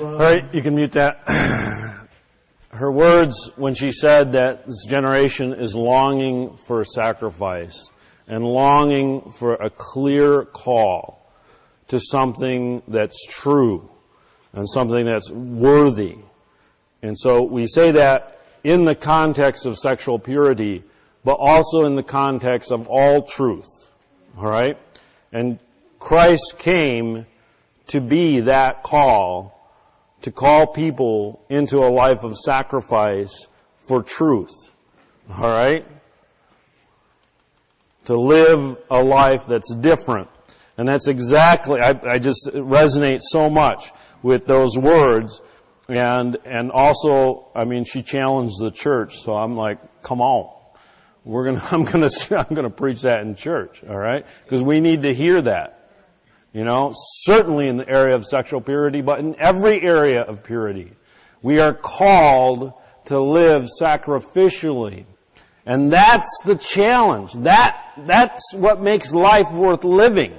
All 0.00 0.16
right, 0.16 0.54
you 0.54 0.62
can 0.62 0.76
mute 0.76 0.92
that. 0.92 1.24
Her 2.70 2.92
words 2.92 3.50
when 3.56 3.74
she 3.74 3.90
said 3.90 4.30
that 4.32 4.64
this 4.64 4.84
generation 4.86 5.54
is 5.54 5.74
longing 5.74 6.56
for 6.56 6.80
a 6.80 6.84
sacrifice 6.84 7.90
and 8.28 8.44
longing 8.44 9.28
for 9.32 9.54
a 9.54 9.68
clear 9.70 10.44
call 10.44 11.28
to 11.88 11.98
something 11.98 12.80
that's 12.86 13.26
true 13.26 13.90
and 14.52 14.68
something 14.68 15.04
that's 15.04 15.32
worthy. 15.32 16.18
And 17.02 17.18
so 17.18 17.42
we 17.42 17.66
say 17.66 17.90
that 17.90 18.38
in 18.62 18.84
the 18.84 18.94
context 18.94 19.66
of 19.66 19.76
sexual 19.76 20.20
purity, 20.20 20.84
but 21.24 21.38
also 21.40 21.86
in 21.86 21.96
the 21.96 22.04
context 22.04 22.70
of 22.70 22.86
all 22.86 23.22
truth. 23.22 23.90
Alright? 24.36 24.78
And 25.32 25.58
Christ 25.98 26.54
came 26.56 27.26
to 27.88 28.00
be 28.00 28.40
that 28.40 28.84
call, 28.84 29.57
to 30.22 30.32
call 30.32 30.66
people 30.66 31.44
into 31.48 31.78
a 31.78 31.90
life 31.90 32.24
of 32.24 32.36
sacrifice 32.36 33.46
for 33.78 34.02
truth. 34.02 34.70
Alright? 35.30 35.86
To 38.06 38.18
live 38.18 38.76
a 38.90 39.02
life 39.02 39.46
that's 39.46 39.74
different. 39.74 40.28
And 40.76 40.88
that's 40.88 41.08
exactly, 41.08 41.80
I, 41.80 41.90
I 42.08 42.18
just 42.18 42.50
resonate 42.54 43.20
so 43.20 43.50
much 43.50 43.92
with 44.22 44.46
those 44.46 44.78
words. 44.78 45.40
And, 45.88 46.36
and 46.44 46.70
also, 46.70 47.48
I 47.54 47.64
mean, 47.64 47.84
she 47.84 48.02
challenged 48.02 48.60
the 48.60 48.70
church, 48.70 49.18
so 49.18 49.34
I'm 49.34 49.56
like, 49.56 50.02
come 50.02 50.20
on. 50.20 50.54
We're 51.24 51.44
gonna, 51.44 51.66
I'm 51.72 51.84
gonna, 51.84 52.10
I'm 52.36 52.54
gonna 52.54 52.70
preach 52.70 53.02
that 53.02 53.20
in 53.20 53.34
church, 53.34 53.82
alright? 53.84 54.26
Because 54.44 54.62
we 54.62 54.80
need 54.80 55.02
to 55.02 55.14
hear 55.14 55.42
that. 55.42 55.77
You 56.52 56.64
know, 56.64 56.92
certainly 56.94 57.68
in 57.68 57.76
the 57.76 57.88
area 57.88 58.14
of 58.14 58.24
sexual 58.24 58.60
purity, 58.60 59.02
but 59.02 59.20
in 59.20 59.36
every 59.38 59.80
area 59.82 60.22
of 60.22 60.42
purity. 60.42 60.92
We 61.42 61.60
are 61.60 61.74
called 61.74 62.72
to 63.06 63.20
live 63.20 63.66
sacrificially. 63.80 65.04
And 65.66 65.92
that's 65.92 66.40
the 66.44 66.56
challenge. 66.56 67.32
That, 67.34 67.92
that's 68.06 68.54
what 68.54 68.80
makes 68.80 69.12
life 69.12 69.50
worth 69.52 69.84
living. 69.84 70.34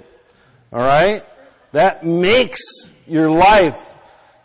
Alright? 0.74 1.24
That 1.72 2.04
makes 2.04 2.62
your 3.06 3.30
life, 3.30 3.96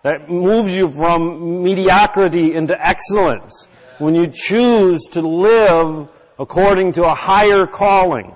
that 0.02 0.28
moves 0.28 0.76
you 0.76 0.88
from 0.88 1.62
mediocrity 1.62 2.54
into 2.54 2.76
excellence. 2.86 3.68
When 3.98 4.14
you 4.14 4.26
choose 4.26 5.04
to 5.12 5.20
live 5.20 6.08
according 6.38 6.92
to 6.92 7.04
a 7.04 7.14
higher 7.14 7.66
calling. 7.66 8.34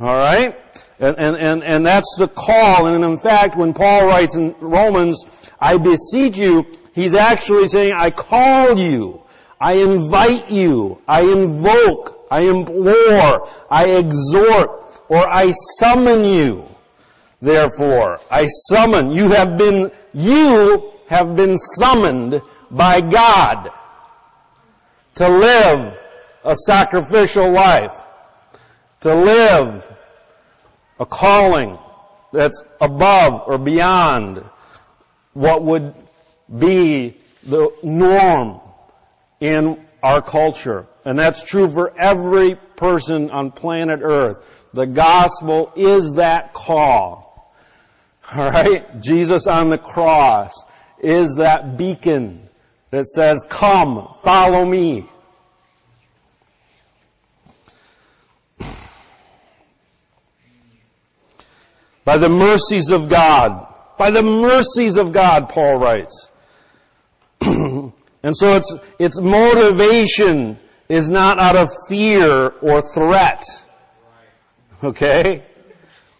Alright? 0.00 0.56
And, 1.04 1.18
and, 1.18 1.36
and, 1.36 1.62
and 1.62 1.86
that's 1.86 2.16
the 2.18 2.28
call. 2.28 2.86
And 2.86 3.04
in 3.04 3.16
fact, 3.18 3.56
when 3.56 3.74
Paul 3.74 4.06
writes 4.06 4.36
in 4.36 4.54
Romans, 4.58 5.22
I 5.60 5.76
beseech 5.76 6.38
you, 6.38 6.64
he's 6.94 7.14
actually 7.14 7.66
saying, 7.66 7.92
I 7.94 8.10
call 8.10 8.78
you. 8.78 9.22
I 9.60 9.74
invite 9.74 10.50
you. 10.50 11.02
I 11.06 11.20
invoke. 11.22 12.26
I 12.30 12.42
implore. 12.44 13.48
I 13.70 13.84
exhort. 13.86 14.70
Or 15.08 15.30
I 15.30 15.52
summon 15.78 16.24
you. 16.24 16.64
Therefore, 17.42 18.18
I 18.30 18.46
summon. 18.46 19.12
You 19.12 19.30
have 19.32 19.58
been, 19.58 19.90
you 20.14 20.90
have 21.08 21.36
been 21.36 21.58
summoned 21.58 22.40
by 22.70 23.02
God 23.02 23.68
to 25.16 25.28
live 25.28 26.00
a 26.44 26.54
sacrificial 26.66 27.52
life. 27.52 27.94
To 29.02 29.14
live 29.14 29.93
a 30.98 31.06
calling 31.06 31.78
that's 32.32 32.64
above 32.80 33.42
or 33.46 33.58
beyond 33.58 34.44
what 35.32 35.62
would 35.62 35.94
be 36.58 37.16
the 37.42 37.70
norm 37.82 38.60
in 39.40 39.84
our 40.02 40.22
culture. 40.22 40.86
And 41.04 41.18
that's 41.18 41.42
true 41.44 41.70
for 41.70 41.92
every 42.00 42.56
person 42.76 43.30
on 43.30 43.50
planet 43.50 44.00
earth. 44.02 44.44
The 44.72 44.86
gospel 44.86 45.72
is 45.76 46.14
that 46.14 46.52
call. 46.52 47.54
Alright? 48.34 49.00
Jesus 49.00 49.46
on 49.46 49.68
the 49.68 49.78
cross 49.78 50.52
is 50.98 51.36
that 51.36 51.76
beacon 51.76 52.48
that 52.90 53.04
says, 53.04 53.44
come, 53.48 54.14
follow 54.22 54.64
me. 54.64 55.08
By 62.04 62.18
the 62.18 62.28
mercies 62.28 62.90
of 62.90 63.08
God. 63.08 63.66
By 63.96 64.10
the 64.10 64.22
mercies 64.22 64.98
of 64.98 65.12
God, 65.12 65.48
Paul 65.48 65.78
writes. 65.78 66.30
and 67.40 67.92
so 68.32 68.56
its, 68.56 68.76
its 68.98 69.20
motivation 69.20 70.58
is 70.88 71.08
not 71.08 71.40
out 71.40 71.56
of 71.56 71.68
fear 71.88 72.48
or 72.48 72.82
threat. 72.92 73.42
Okay? 74.82 75.44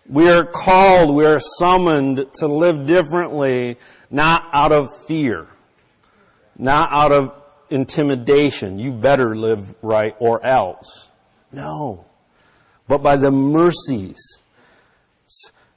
We 0.08 0.30
are 0.30 0.44
called, 0.44 1.14
we 1.14 1.24
are 1.24 1.40
summoned 1.58 2.24
to 2.34 2.46
live 2.46 2.86
differently, 2.86 3.78
not 4.10 4.48
out 4.52 4.72
of 4.72 4.88
fear. 5.06 5.48
Not 6.56 6.90
out 6.92 7.12
of 7.12 7.34
intimidation. 7.70 8.78
You 8.78 8.92
better 8.92 9.34
live 9.34 9.74
right 9.82 10.14
or 10.20 10.44
else. 10.46 11.08
No. 11.52 12.06
But 12.86 13.02
by 13.02 13.16
the 13.16 13.30
mercies 13.30 14.42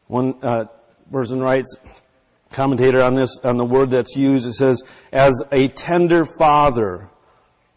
one 0.08 0.36
uh, 0.42 0.66
person 1.12 1.40
writes, 1.40 1.78
commentator 2.52 3.02
on 3.04 3.16
this, 3.16 3.40
on 3.44 3.58
the 3.58 3.66
word 3.66 3.92
that's 3.92 4.16
used, 4.16 4.48
it 4.48 4.54
says, 4.54 4.84
as 5.12 5.44
a 5.52 5.68
tender 5.70 6.26
father 6.26 7.10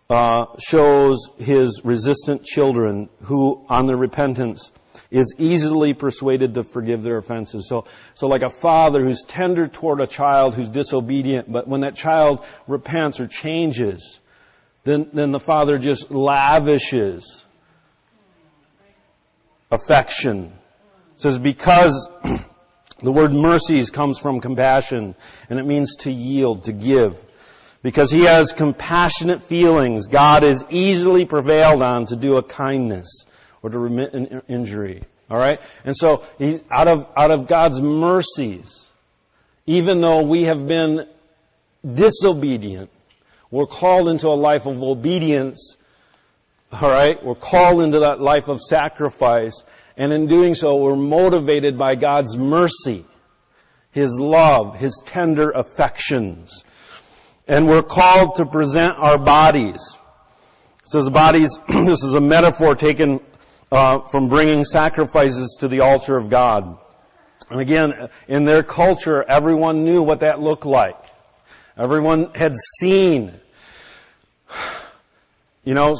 uh, 0.09 0.47
shows 0.59 1.31
his 1.38 1.83
resistant 1.85 2.45
children 2.45 3.09
who, 3.23 3.64
on 3.69 3.87
their 3.87 3.97
repentance, 3.97 4.73
is 5.11 5.35
easily 5.38 5.95
persuaded 5.95 6.55
to 6.55 6.64
forgive 6.64 7.03
their 7.03 7.16
offenses. 7.19 7.69
So, 7.69 7.87
so 8.14 8.27
like 8.27 8.43
a 8.43 8.49
father 8.49 9.03
who's 9.03 9.25
tender 9.25 9.69
toward 9.69 10.01
a 10.01 10.07
child 10.07 10.55
who's 10.55 10.69
disobedient, 10.69 11.51
but 11.51 11.69
when 11.69 11.83
that 11.83 11.95
child 11.95 12.45
repents 12.66 13.21
or 13.21 13.27
changes, 13.27 14.21
then, 14.85 15.09
then 15.12 15.31
the 15.31 15.40
father 15.40 15.79
just 15.79 16.11
lavishes 16.11 17.45
affection 19.71 20.53
it 21.20 21.24
says, 21.24 21.38
because 21.38 22.09
the 23.02 23.12
word 23.12 23.35
mercies 23.35 23.90
comes 23.90 24.18
from 24.18 24.40
compassion, 24.40 25.14
and 25.50 25.59
it 25.59 25.66
means 25.66 25.96
to 25.96 26.11
yield, 26.11 26.64
to 26.64 26.72
give. 26.72 27.22
Because 27.83 28.11
he 28.11 28.22
has 28.22 28.52
compassionate 28.52 29.42
feelings, 29.42 30.06
God 30.06 30.44
is 30.44 30.64
easily 30.70 31.26
prevailed 31.26 31.83
on 31.83 32.06
to 32.06 32.16
do 32.16 32.38
a 32.38 32.42
kindness 32.42 33.26
or 33.61 33.68
to 33.68 33.78
remit 33.78 34.14
an 34.14 34.40
injury. 34.48 35.02
Alright? 35.30 35.61
And 35.85 35.94
so, 35.94 36.24
he, 36.38 36.61
out 36.70 36.88
of, 36.88 37.06
out 37.14 37.30
of 37.30 37.46
God's 37.46 37.83
mercies, 37.83 38.88
even 39.66 40.00
though 40.00 40.22
we 40.22 40.44
have 40.44 40.66
been 40.66 41.06
disobedient, 41.85 42.88
we're 43.50 43.66
called 43.66 44.09
into 44.09 44.28
a 44.28 44.40
life 44.40 44.64
of 44.64 44.83
obedience. 44.83 45.76
Alright? 46.72 47.22
We're 47.22 47.35
called 47.35 47.83
into 47.83 47.98
that 47.98 48.22
life 48.22 48.48
of 48.48 48.62
sacrifice. 48.62 49.64
And 50.01 50.15
in 50.15 50.27
doing 50.27 50.55
so, 50.55 50.77
we're 50.77 50.97
motivated 50.97 51.77
by 51.77 51.95
God's 51.95 52.35
mercy, 52.35 53.05
His 53.91 54.19
love, 54.19 54.79
His 54.79 55.03
tender 55.05 55.51
affections. 55.51 56.65
And 57.47 57.67
we're 57.67 57.83
called 57.83 58.37
to 58.37 58.47
present 58.47 58.95
our 58.97 59.19
bodies. 59.19 59.99
It 60.79 60.89
says 60.89 61.11
bodies, 61.11 61.61
this 61.69 62.03
is 62.03 62.15
a 62.15 62.21
metaphor 62.21 62.75
taken 62.75 63.21
uh, 63.71 64.07
from 64.11 64.31
bringing 64.31 64.65
sacrifices 64.65 65.59
to 65.61 65.69
the 65.69 65.81
altar 65.81 66.17
of 66.17 66.31
God. 66.31 66.79
And 67.51 67.61
again, 67.61 68.09
in 68.27 68.45
their 68.45 68.63
culture, 68.63 69.23
everyone 69.29 69.85
knew 69.85 70.03
what 70.03 70.21
that 70.21 70.41
looked 70.41 70.65
like. 70.65 70.97
Everyone 71.77 72.33
had 72.35 72.55
seen, 72.79 73.39
you 75.63 75.75
know, 75.75 75.95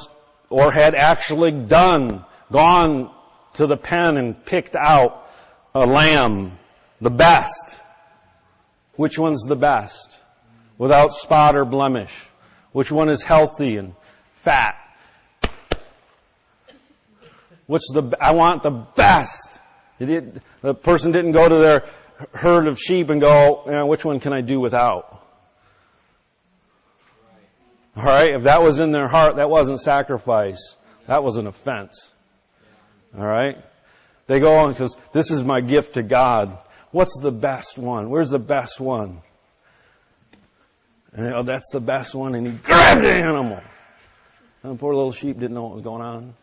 or 0.49 0.73
had 0.73 0.95
actually 0.95 1.53
done, 1.53 2.25
gone 2.51 3.11
to 3.55 3.67
the 3.67 3.77
pen 3.77 4.17
and 4.17 4.45
picked 4.45 4.77
out 4.77 5.29
a 5.75 5.87
lamb, 5.87 6.59
the 7.01 7.11
best. 7.11 7.81
Which 8.97 9.19
one's 9.19 9.43
the 9.45 9.57
best? 9.57 10.19
Without 10.79 11.13
spot 11.13 11.57
or 11.57 11.65
blemish. 11.65 12.27
Which 12.73 12.91
one 12.93 13.09
is 13.09 13.23
healthy 13.23 13.77
and 13.77 13.95
fat? 14.37 14.75
What's 17.67 17.91
the, 17.93 18.17
I 18.21 18.33
want 18.33 18.63
the 18.63 18.87
best. 18.97 19.61
The 19.99 20.75
person 20.75 21.13
didn't 21.13 21.33
go 21.33 21.49
to 21.49 21.57
their 21.57 21.85
herd 22.35 22.69
of 22.69 22.79
sheep 22.79 23.11
and 23.11 23.21
go, 23.21 23.63
you 23.67 23.87
which 23.87 24.05
one 24.05 24.21
can 24.21 24.33
I 24.33 24.41
do 24.41 24.61
without? 24.61 25.25
Alright, 27.97 28.31
if 28.35 28.45
that 28.45 28.63
was 28.63 28.81
in 28.81 28.93
their 28.93 29.09
heart, 29.09 29.37
that 29.37 29.51
wasn't 29.51 29.81
sacrifice. 29.81 30.77
That 31.07 31.23
was 31.23 31.37
an 31.37 31.47
offense. 31.47 32.13
All 33.17 33.27
right? 33.27 33.57
They 34.27 34.39
go 34.39 34.57
on 34.57 34.73
because 34.73 34.97
this 35.13 35.31
is 35.31 35.43
my 35.43 35.61
gift 35.61 35.95
to 35.95 36.03
God. 36.03 36.59
What's 36.93 37.19
the 37.21 37.33
best 37.33 37.79
one? 37.79 38.11
Where's 38.11 38.31
the 38.31 38.39
best 38.39 38.81
one? 38.81 39.23
And 41.13 41.35
oh, 41.35 41.43
that's 41.43 41.71
the 41.73 41.81
best 41.81 42.15
one. 42.15 42.35
And 42.35 42.47
he 42.47 42.53
grabbed 42.53 43.03
the 43.03 43.13
animal. 43.13 43.61
And 44.63 44.75
the 44.75 44.79
poor 44.79 44.95
little 44.95 45.13
sheep 45.13 45.39
didn't 45.39 45.55
know 45.55 45.65
what 45.65 45.75
was 45.75 45.83
going 45.83 46.03
on. 46.03 46.35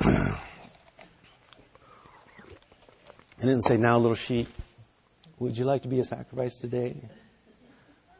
And 3.38 3.50
didn't 3.50 3.64
say, 3.64 3.76
now 3.76 3.98
little 3.98 4.14
sheep, 4.14 4.48
would 5.38 5.58
you 5.58 5.66
like 5.66 5.82
to 5.82 5.88
be 5.88 6.00
a 6.00 6.04
sacrifice 6.04 6.56
today? 6.56 6.96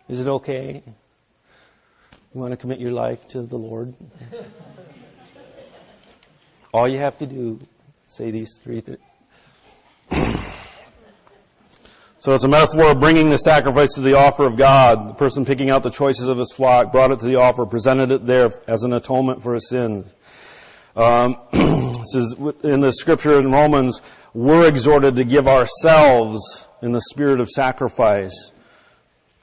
Is 0.09 0.20
it 0.20 0.27
okay? 0.27 0.83
You 2.35 2.40
want 2.40 2.53
to 2.53 2.59
commit 2.59 2.81
your 2.81 2.92
life 2.92 3.27
to 3.29 3.40
the 3.42 3.57
Lord? 3.57 3.94
All 6.72 6.88
you 6.88 6.98
have 6.98 7.18
to 7.18 7.26
do, 7.26 7.61
say 8.07 8.31
these 8.31 8.59
three 8.62 8.81
things. 8.81 8.98
so 12.18 12.33
it's 12.33 12.44
a 12.44 12.48
metaphor 12.48 12.92
of 12.92 13.00
bringing 13.00 13.29
the 13.31 13.38
sacrifice 13.38 13.94
to 13.94 14.00
the 14.00 14.14
offer 14.14 14.46
of 14.46 14.57
God. 14.57 15.11
The 15.11 15.14
person 15.14 15.44
picking 15.44 15.70
out 15.70 15.83
the 15.83 15.90
choices 15.90 16.29
of 16.29 16.38
his 16.38 16.52
flock 16.52 16.92
brought 16.92 17.11
it 17.11 17.20
to 17.20 17.26
the 17.26 17.37
offer, 17.37 17.66
presented 17.66 18.11
it 18.11 18.26
there 18.26 18.50
as 18.66 18.83
an 18.83 18.92
atonement 18.92 19.42
for 19.42 19.55
his 19.55 19.68
sins. 19.68 20.12
Um, 20.96 21.37
this 21.52 22.14
is 22.14 22.37
in 22.62 22.81
the 22.81 22.92
scripture 22.92 23.38
in 23.38 23.50
Romans, 23.52 24.02
we're 24.35 24.66
exhorted 24.66 25.16
to 25.16 25.24
give 25.24 25.46
ourselves 25.46 26.66
in 26.83 26.92
the 26.92 27.00
spirit 27.00 27.40
of 27.40 27.48
sacrifice 27.48 28.52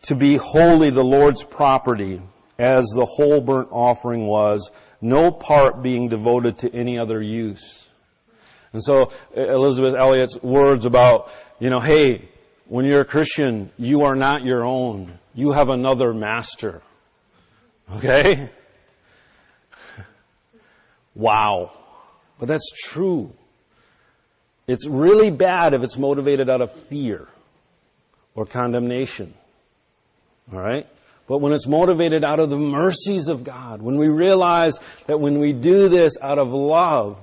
to 0.03 0.15
be 0.15 0.35
wholly 0.35 0.89
the 0.89 1.03
Lord's 1.03 1.43
property 1.43 2.21
as 2.59 2.85
the 2.95 3.05
whole 3.05 3.41
burnt 3.41 3.69
offering 3.71 4.27
was, 4.27 4.71
no 5.03 5.31
part 5.31 5.83
being 5.83 6.07
devoted 6.09 6.59
to 6.59 6.73
any 6.73 6.97
other 6.97 7.21
use. 7.21 7.87
And 8.71 8.83
so 8.83 9.11
Elisabeth 9.35 9.93
Elliot's 9.95 10.41
words 10.41 10.85
about, 10.85 11.29
you 11.59 11.69
know, 11.69 11.79
hey, 11.79 12.29
when 12.65 12.85
you're 12.85 13.01
a 13.01 13.05
Christian, 13.05 13.71
you 13.77 14.03
are 14.03 14.15
not 14.15 14.43
your 14.43 14.65
own. 14.65 15.19
You 15.35 15.51
have 15.51 15.69
another 15.69 16.13
master. 16.13 16.81
Okay? 17.95 18.49
Wow. 21.15 21.71
But 22.39 22.47
that's 22.47 22.71
true. 22.71 23.31
It's 24.67 24.87
really 24.87 25.29
bad 25.29 25.75
if 25.75 25.83
it's 25.83 25.95
motivated 25.95 26.49
out 26.49 26.61
of 26.61 26.71
fear 26.87 27.27
or 28.33 28.45
condemnation. 28.45 29.35
Alright? 30.51 30.87
But 31.27 31.39
when 31.39 31.53
it's 31.53 31.67
motivated 31.67 32.23
out 32.23 32.39
of 32.39 32.49
the 32.49 32.57
mercies 32.57 33.29
of 33.29 33.43
God, 33.43 33.81
when 33.81 33.97
we 33.97 34.07
realize 34.07 34.77
that 35.07 35.19
when 35.19 35.39
we 35.39 35.53
do 35.53 35.87
this 35.87 36.13
out 36.21 36.37
of 36.37 36.51
love, 36.51 37.17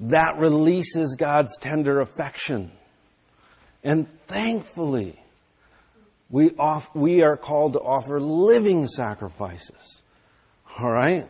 that 0.00 0.36
releases 0.38 1.16
God's 1.18 1.58
tender 1.58 2.00
affection. 2.00 2.70
And 3.82 4.06
thankfully, 4.26 5.18
we, 6.30 6.50
off, 6.50 6.88
we 6.94 7.22
are 7.22 7.36
called 7.36 7.72
to 7.72 7.80
offer 7.80 8.20
living 8.20 8.86
sacrifices. 8.86 10.02
Alright? 10.80 11.28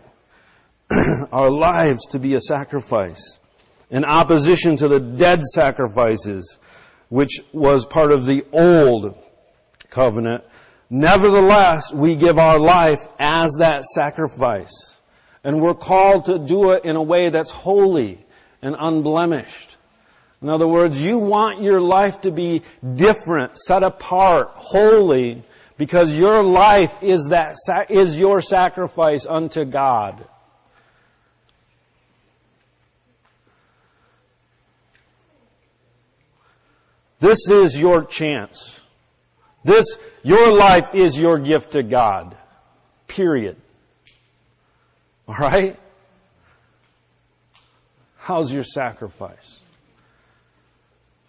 Our 1.33 1.51
lives 1.51 2.07
to 2.11 2.19
be 2.19 2.35
a 2.35 2.41
sacrifice. 2.41 3.39
In 3.91 4.05
opposition 4.05 4.77
to 4.77 4.89
the 4.89 5.01
dead 5.01 5.43
sacrifices, 5.43 6.59
which 7.09 7.41
was 7.53 7.87
part 7.87 8.13
of 8.13 8.27
the 8.27 8.45
old 8.53 9.17
covenant, 9.89 10.45
Nevertheless, 10.91 11.93
we 11.95 12.17
give 12.17 12.37
our 12.37 12.59
life 12.59 13.07
as 13.21 13.55
that 13.61 13.85
sacrifice. 13.85 14.97
And 15.45 15.61
we're 15.61 15.75
called 15.75 16.25
to 16.25 16.39
do 16.39 16.73
it 16.73 16.85
in 16.85 16.97
a 16.97 17.03
way 17.03 17.31
that's 17.31 17.53
holy 17.53 18.25
and 18.61 18.77
unblemished. 18.79 19.77
In 20.43 20.51
other 20.51 20.67
words, 20.67 21.01
you 21.01 21.19
want 21.19 21.63
your 21.63 21.81
life 21.81 22.23
to 22.23 22.33
be 22.33 22.63
different, 22.95 23.57
set 23.57 23.83
apart, 23.83 24.49
holy, 24.55 25.45
because 25.77 26.13
your 26.17 26.43
life 26.43 26.95
is 27.03 27.29
that, 27.31 27.57
is 27.89 28.19
your 28.19 28.41
sacrifice 28.41 29.27
unto 29.27 29.65
God. 29.65 30.27
This 37.21 37.51
is 37.51 37.79
your 37.79 38.05
chance. 38.05 38.81
This 39.63 39.87
your 40.23 40.53
life 40.53 40.89
is 40.95 41.19
your 41.19 41.39
gift 41.39 41.73
to 41.73 41.83
God. 41.83 42.37
Period. 43.07 43.57
Alright? 45.29 45.79
How's 48.17 48.53
your 48.53 48.65
sacrifice? 48.65 49.61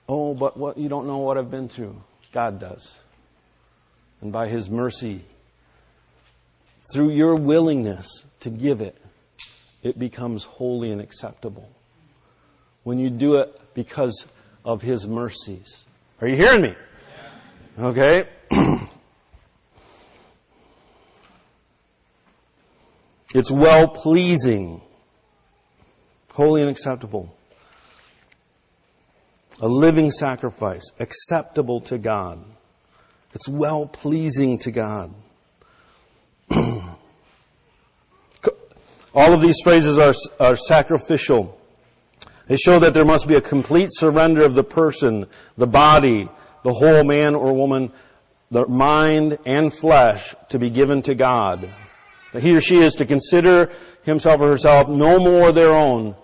Oh, 0.10 0.34
but 0.34 0.58
what, 0.58 0.78
you 0.78 0.90
don't 0.90 1.08
know 1.08 1.20
what 1.20 1.38
I've 1.38 1.50
been 1.50 1.70
through. 1.70 2.02
God 2.34 2.60
does. 2.60 3.00
And 4.22 4.32
by 4.32 4.50
His 4.50 4.70
mercy, 4.70 5.24
through 6.94 7.12
your 7.12 7.36
willingness 7.36 8.26
to 8.42 8.50
give 8.50 8.82
it, 8.82 8.98
it 9.84 9.98
becomes 9.98 10.44
holy 10.44 10.92
and 10.92 11.02
acceptable. 11.02 11.70
When 12.84 13.00
you 13.00 13.10
do 13.10 13.36
it 13.38 13.60
because 13.74 14.26
of 14.66 14.82
His 14.82 15.08
mercies. 15.08 15.86
Are 16.20 16.28
you 16.28 16.36
hearing 16.36 16.62
me? 16.62 16.76
Okay? 17.80 18.24
it's 23.34 23.52
well 23.52 23.88
pleasing, 23.88 24.82
holy 26.34 26.62
and 26.62 26.70
acceptable. 26.70 27.36
A 29.62 29.68
living 29.68 30.12
sacrifice, 30.12 30.84
acceptable 31.00 31.82
to 31.82 31.98
God. 31.98 32.44
It's 33.34 33.48
well 33.48 33.86
pleasing 33.86 34.58
to 34.60 34.72
God. 34.72 35.14
All 39.14 39.34
of 39.34 39.42
these 39.42 39.58
phrases 39.64 40.00
are, 40.00 40.14
are 40.40 40.56
sacrificial. 40.56 41.58
They 42.48 42.56
show 42.56 42.80
that 42.80 42.94
there 42.94 43.06
must 43.06 43.28
be 43.28 43.36
a 43.36 43.42
complete 43.42 43.90
surrender 43.92 44.44
of 44.44 44.56
the 44.56 44.64
person, 44.64 45.28
the 45.58 45.68
body, 45.68 46.28
the 46.64 46.74
whole 46.74 47.04
man 47.04 47.36
or 47.36 47.54
woman, 47.54 47.92
the 48.50 48.68
mind 48.68 49.40
and 49.46 49.74
flesh 49.74 50.36
to 50.50 50.60
be 50.60 50.70
given 50.70 51.02
to 51.04 51.16
God. 51.16 51.70
That 52.34 52.44
he 52.44 52.54
or 52.54 52.62
she 52.62 52.78
is 52.78 52.96
to 52.96 53.06
consider 53.06 53.72
himself 54.04 54.42
or 54.42 54.48
herself 54.48 54.88
no 54.88 55.20
more 55.20 55.52
their 55.52 55.74
own, 55.74 56.16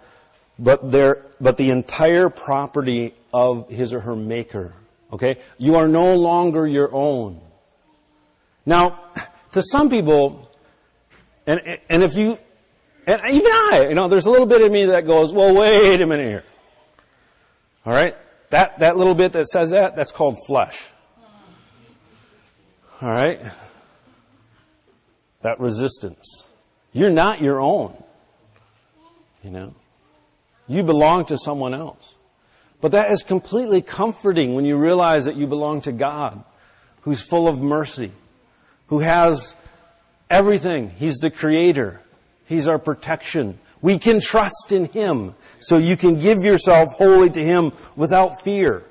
but 0.57 0.91
their, 0.91 1.25
but 1.39 1.57
the 1.57 1.71
entire 1.71 2.29
property 2.29 3.13
of 3.33 3.69
his 3.69 3.93
or 3.93 3.99
her 3.99 4.15
maker. 4.15 4.73
Okay? 5.11 5.39
You 5.57 5.75
are 5.75 5.87
no 5.87 6.15
longer 6.15 6.65
your 6.67 6.93
own. 6.93 7.41
Now, 8.65 9.11
to 9.53 9.61
some 9.61 9.89
people, 9.89 10.49
and, 11.45 11.61
and 11.89 12.03
if 12.03 12.15
you, 12.17 12.37
and 13.05 13.21
even 13.29 13.47
I, 13.47 13.85
you 13.89 13.95
know, 13.95 14.07
there's 14.07 14.25
a 14.25 14.31
little 14.31 14.45
bit 14.45 14.61
of 14.61 14.71
me 14.71 14.87
that 14.87 15.05
goes, 15.05 15.33
well, 15.33 15.55
wait 15.55 16.01
a 16.01 16.05
minute 16.05 16.27
here. 16.27 16.43
Alright? 17.85 18.17
That, 18.49 18.79
that 18.79 18.97
little 18.97 19.15
bit 19.15 19.33
that 19.33 19.47
says 19.47 19.71
that, 19.71 19.95
that's 19.95 20.11
called 20.11 20.37
flesh. 20.47 20.87
Alright? 23.01 23.41
That 25.41 25.59
resistance. 25.59 26.47
You're 26.93 27.11
not 27.11 27.41
your 27.41 27.61
own. 27.61 28.01
You 29.43 29.51
know? 29.51 29.75
You 30.67 30.83
belong 30.83 31.25
to 31.25 31.37
someone 31.37 31.73
else. 31.73 32.15
But 32.81 32.91
that 32.91 33.11
is 33.11 33.23
completely 33.23 33.81
comforting 33.81 34.53
when 34.53 34.65
you 34.65 34.77
realize 34.77 35.25
that 35.25 35.35
you 35.35 35.47
belong 35.47 35.81
to 35.81 35.91
God, 35.91 36.43
who's 37.01 37.21
full 37.21 37.47
of 37.47 37.61
mercy, 37.61 38.11
who 38.87 38.99
has 38.99 39.55
everything. 40.29 40.91
He's 40.91 41.17
the 41.17 41.31
creator. 41.31 42.01
He's 42.45 42.67
our 42.67 42.77
protection. 42.77 43.59
We 43.81 43.99
can 43.99 44.19
trust 44.19 44.71
in 44.71 44.85
Him. 44.85 45.35
So 45.59 45.77
you 45.77 45.97
can 45.97 46.15
give 46.15 46.43
yourself 46.43 46.93
wholly 46.93 47.29
to 47.31 47.43
Him 47.43 47.71
without 47.95 48.41
fear. 48.43 48.83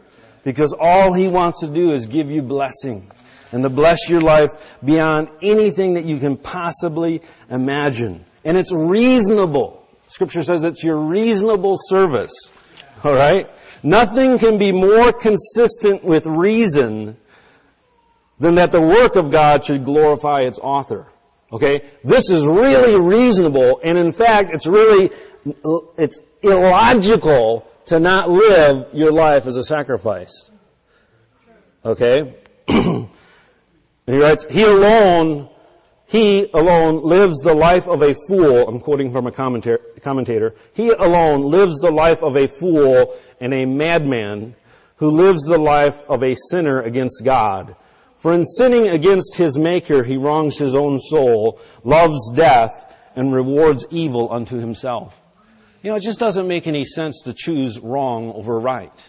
Because 0.44 0.74
all 0.78 1.12
He 1.12 1.28
wants 1.28 1.60
to 1.60 1.68
do 1.68 1.92
is 1.92 2.06
give 2.06 2.30
you 2.30 2.42
blessing. 2.42 3.10
And 3.52 3.62
to 3.62 3.68
bless 3.68 4.08
your 4.08 4.20
life 4.20 4.50
beyond 4.84 5.28
anything 5.42 5.94
that 5.94 6.04
you 6.04 6.18
can 6.18 6.36
possibly 6.36 7.22
imagine. 7.48 8.24
And 8.44 8.56
it's 8.56 8.72
reasonable. 8.72 9.86
Scripture 10.08 10.42
says 10.42 10.64
it's 10.64 10.82
your 10.82 10.98
reasonable 10.98 11.76
service. 11.76 12.32
Alright? 13.04 13.50
Nothing 13.82 14.38
can 14.38 14.58
be 14.58 14.72
more 14.72 15.12
consistent 15.12 16.02
with 16.02 16.26
reason 16.26 17.16
than 18.38 18.56
that 18.56 18.72
the 18.72 18.80
work 18.80 19.16
of 19.16 19.30
God 19.30 19.64
should 19.64 19.84
glorify 19.84 20.40
its 20.40 20.58
author. 20.58 21.06
Okay? 21.52 21.82
This 22.04 22.30
is 22.30 22.46
really 22.46 23.00
reasonable, 23.00 23.80
and 23.82 23.96
in 23.96 24.12
fact, 24.12 24.50
it's 24.52 24.66
really, 24.66 25.10
it's 25.96 26.20
illogical 26.50 27.66
to 27.86 28.00
not 28.00 28.28
live 28.28 28.86
your 28.92 29.12
life 29.12 29.46
as 29.46 29.56
a 29.56 29.64
sacrifice. 29.64 30.50
Okay? 31.84 32.36
he 32.68 33.08
writes, 34.06 34.46
He 34.50 34.62
alone, 34.62 35.48
He 36.06 36.50
alone 36.52 37.02
lives 37.02 37.38
the 37.38 37.54
life 37.54 37.86
of 37.88 38.02
a 38.02 38.14
fool, 38.28 38.68
I'm 38.68 38.80
quoting 38.80 39.12
from 39.12 39.26
a 39.26 39.32
commentator, 39.32 40.54
He 40.74 40.88
alone 40.88 41.42
lives 41.42 41.78
the 41.78 41.90
life 41.90 42.22
of 42.22 42.36
a 42.36 42.46
fool 42.46 43.14
and 43.40 43.54
a 43.54 43.64
madman 43.64 44.56
who 44.96 45.10
lives 45.10 45.42
the 45.42 45.58
life 45.58 46.00
of 46.08 46.22
a 46.22 46.34
sinner 46.50 46.80
against 46.80 47.22
God 47.24 47.76
For 48.18 48.32
in 48.32 48.44
sinning 48.44 48.88
against 48.88 49.36
his 49.36 49.58
maker, 49.58 50.02
he 50.02 50.16
wrongs 50.16 50.58
his 50.58 50.74
own 50.74 50.98
soul, 50.98 51.60
loves 51.84 52.32
death, 52.34 52.92
and 53.14 53.32
rewards 53.32 53.86
evil 53.90 54.32
unto 54.32 54.58
himself. 54.58 55.14
You 55.86 55.92
know, 55.92 55.98
it 55.98 56.02
just 56.02 56.18
doesn't 56.18 56.48
make 56.48 56.66
any 56.66 56.82
sense 56.82 57.20
to 57.26 57.32
choose 57.32 57.78
wrong 57.78 58.32
over 58.34 58.58
right. 58.58 59.08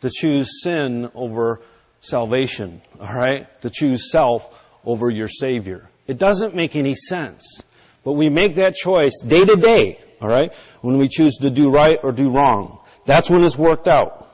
To 0.00 0.10
choose 0.10 0.60
sin 0.60 1.08
over 1.14 1.62
salvation, 2.00 2.82
alright? 3.00 3.46
To 3.62 3.70
choose 3.70 4.10
self 4.10 4.52
over 4.84 5.08
your 5.08 5.28
Savior. 5.28 5.88
It 6.08 6.18
doesn't 6.18 6.52
make 6.52 6.74
any 6.74 6.96
sense. 6.96 7.62
But 8.02 8.14
we 8.14 8.28
make 8.28 8.56
that 8.56 8.74
choice 8.74 9.12
day 9.24 9.44
to 9.44 9.54
day, 9.54 10.00
alright? 10.20 10.52
When 10.80 10.98
we 10.98 11.06
choose 11.06 11.36
to 11.42 11.48
do 11.48 11.70
right 11.70 12.00
or 12.02 12.10
do 12.10 12.28
wrong. 12.28 12.80
That's 13.04 13.30
when 13.30 13.44
it's 13.44 13.56
worked 13.56 13.86
out. 13.86 14.28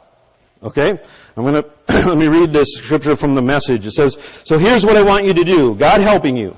Okay? 0.62 0.98
I'm 1.36 1.44
gonna, 1.44 1.64
let 1.90 2.16
me 2.16 2.26
read 2.26 2.54
this 2.54 2.68
scripture 2.72 3.16
from 3.16 3.34
the 3.34 3.42
message. 3.42 3.84
It 3.84 3.92
says, 3.92 4.16
so 4.44 4.56
here's 4.56 4.86
what 4.86 4.96
I 4.96 5.02
want 5.02 5.26
you 5.26 5.34
to 5.34 5.44
do. 5.44 5.74
God 5.74 6.00
helping 6.00 6.38
you. 6.38 6.56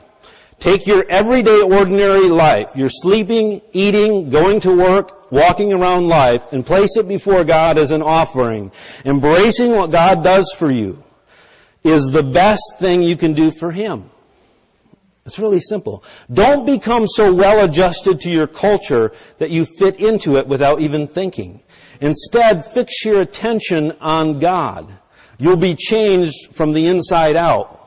Take 0.60 0.86
your 0.86 1.04
everyday 1.10 1.60
ordinary 1.60 2.28
life, 2.28 2.74
your 2.74 2.88
sleeping, 2.88 3.60
eating, 3.72 4.30
going 4.30 4.60
to 4.60 4.74
work, 4.74 5.30
walking 5.30 5.72
around 5.72 6.08
life, 6.08 6.42
and 6.52 6.64
place 6.64 6.96
it 6.96 7.06
before 7.06 7.44
God 7.44 7.76
as 7.76 7.90
an 7.90 8.02
offering. 8.02 8.72
Embracing 9.04 9.72
what 9.72 9.90
God 9.90 10.22
does 10.24 10.50
for 10.56 10.70
you 10.70 11.02
is 11.82 12.06
the 12.06 12.22
best 12.22 12.62
thing 12.78 13.02
you 13.02 13.16
can 13.16 13.34
do 13.34 13.50
for 13.50 13.70
Him. 13.70 14.10
It's 15.26 15.38
really 15.38 15.60
simple. 15.60 16.04
Don't 16.32 16.66
become 16.66 17.06
so 17.06 17.32
well 17.32 17.64
adjusted 17.64 18.20
to 18.20 18.30
your 18.30 18.46
culture 18.46 19.12
that 19.38 19.50
you 19.50 19.64
fit 19.64 19.98
into 19.98 20.36
it 20.36 20.46
without 20.46 20.80
even 20.80 21.06
thinking. 21.06 21.62
Instead, 22.00 22.64
fix 22.64 23.04
your 23.04 23.20
attention 23.22 23.92
on 24.00 24.38
God. 24.38 24.98
You'll 25.38 25.56
be 25.56 25.74
changed 25.74 26.52
from 26.52 26.72
the 26.72 26.86
inside 26.86 27.36
out. 27.36 27.83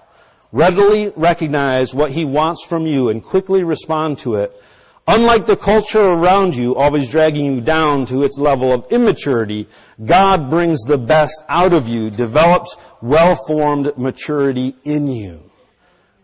Readily 0.52 1.12
recognize 1.16 1.94
what 1.94 2.12
He 2.12 2.26
wants 2.26 2.64
from 2.64 2.86
you 2.86 3.10
and 3.10 3.24
quickly 3.24 3.64
respond 3.64 4.20
to 4.20 4.36
it. 4.36 4.52
Unlike 5.10 5.46
the 5.46 5.56
culture 5.56 6.04
around 6.04 6.56
you, 6.56 6.76
always 6.76 7.10
dragging 7.10 7.46
you 7.46 7.62
down 7.62 8.06
to 8.08 8.24
its 8.24 8.38
level 8.38 8.74
of 8.74 8.86
immaturity, 8.92 9.68
God 10.04 10.50
brings 10.50 10.84
the 10.84 10.98
best 10.98 11.44
out 11.48 11.72
of 11.72 11.88
you, 11.88 12.10
develops 12.10 12.76
well-formed 13.02 13.98
maturity 13.98 14.76
in 14.84 15.08
you. 15.08 15.50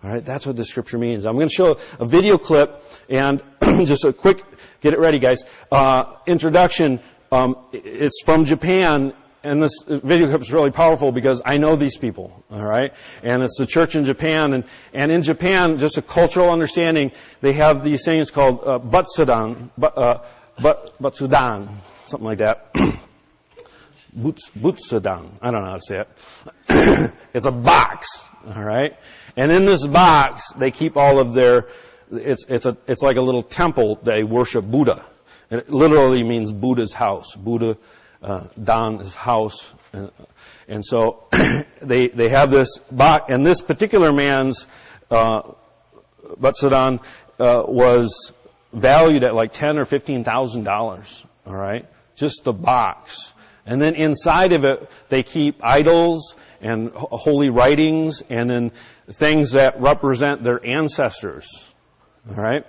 Alright, 0.04 0.26
that's 0.26 0.46
what 0.46 0.58
the 0.58 0.66
scripture 0.66 0.98
means. 0.98 1.26
I'm 1.26 1.36
going 1.36 1.48
to 1.48 1.54
show 1.54 1.78
a 1.98 2.06
video 2.06 2.38
clip 2.38 2.84
and 3.10 3.42
just 3.86 4.04
a 4.04 4.12
quick, 4.12 4.44
get 4.82 4.94
it 4.94 5.00
ready 5.00 5.18
guys, 5.18 5.46
uh, 5.72 6.16
introduction 6.28 7.00
um, 7.34 7.56
it's 7.72 8.22
from 8.24 8.46
Japan, 8.46 9.12
and 9.44 9.62
this 9.62 9.72
video 9.88 10.28
clip 10.28 10.42
is 10.42 10.52
really 10.52 10.72
powerful 10.72 11.12
because 11.12 11.42
I 11.46 11.58
know 11.58 11.76
these 11.76 11.98
people, 11.98 12.44
all 12.50 12.64
right? 12.64 12.94
And 13.24 13.44
it's 13.44 13.58
the 13.58 13.66
church 13.66 13.96
in 13.96 14.06
Japan, 14.06 14.54
and, 14.54 14.64
and 14.94 15.12
in 15.12 15.22
Japan, 15.22 15.78
just 15.78 15.98
a 15.98 16.02
cultural 16.02 16.50
understanding, 16.50 17.12
they 17.42 17.54
have 17.54 17.84
these 17.84 18.06
things 18.06 18.32
called 18.32 18.62
uh, 18.66 18.80
butsudan, 18.80 19.70
but, 19.78 19.98
uh, 19.98 20.24
but, 20.62 20.98
butsudan, 21.02 21.76
something 22.06 22.26
like 22.26 22.38
that. 22.38 22.74
Boots, 24.14 24.52
butsudan, 24.52 25.32
I 25.42 25.52
don't 25.52 25.64
know 25.64 25.72
how 25.72 25.78
to 25.78 25.82
say 25.82 26.00
it. 26.00 27.12
it's 27.34 27.46
a 27.46 27.52
box, 27.52 28.08
all 28.48 28.64
right? 28.64 28.94
And 29.36 29.52
in 29.52 29.66
this 29.66 29.86
box, 29.86 30.54
they 30.54 30.72
keep 30.72 30.96
all 30.96 31.20
of 31.20 31.34
their, 31.34 31.68
it's, 32.12 32.46
it's 32.48 32.66
a, 32.66 32.78
it's 32.88 33.02
like 33.02 33.18
a 33.18 33.22
little 33.22 33.42
temple, 33.42 34.00
they 34.04 34.24
worship 34.24 34.64
Buddha. 34.64 35.04
It 35.50 35.70
literally 35.70 36.24
means 36.24 36.52
Buddha's 36.52 36.94
house. 36.94 37.36
Buddha, 37.36 37.78
uh, 38.24 38.48
Dan's 38.62 39.14
house. 39.14 39.74
And, 39.92 40.12
and 40.68 40.86
so 40.86 41.28
they, 41.82 42.08
they 42.08 42.30
have 42.30 42.50
this 42.50 42.80
box, 42.92 43.26
and 43.30 43.46
this 43.46 43.62
particular 43.62 44.12
man's, 44.12 44.68
uh, 45.12 45.42
Butsudan, 46.40 47.04
uh, 47.40 47.64
was 47.68 48.34
valued 48.72 49.24
at 49.24 49.36
like 49.36 49.52
ten 49.52 49.78
or 49.78 49.86
fifteen 49.86 50.24
thousand 50.24 50.64
dollars. 50.64 51.24
All 51.46 51.56
right, 51.56 51.86
just 52.16 52.44
the 52.44 52.54
box, 52.54 53.34
and 53.66 53.82
then 53.82 53.96
inside 53.96 54.54
of 54.54 54.64
it 54.64 54.90
they 55.10 55.24
keep 55.24 55.60
idols 55.64 56.36
and 56.62 56.92
holy 56.94 57.50
writings, 57.50 58.24
and 58.30 58.50
then 58.50 58.72
things 59.12 59.52
that 59.52 59.80
represent 59.82 60.44
their 60.44 60.66
ancestors. 60.66 61.72
All 62.30 62.42
right, 62.42 62.66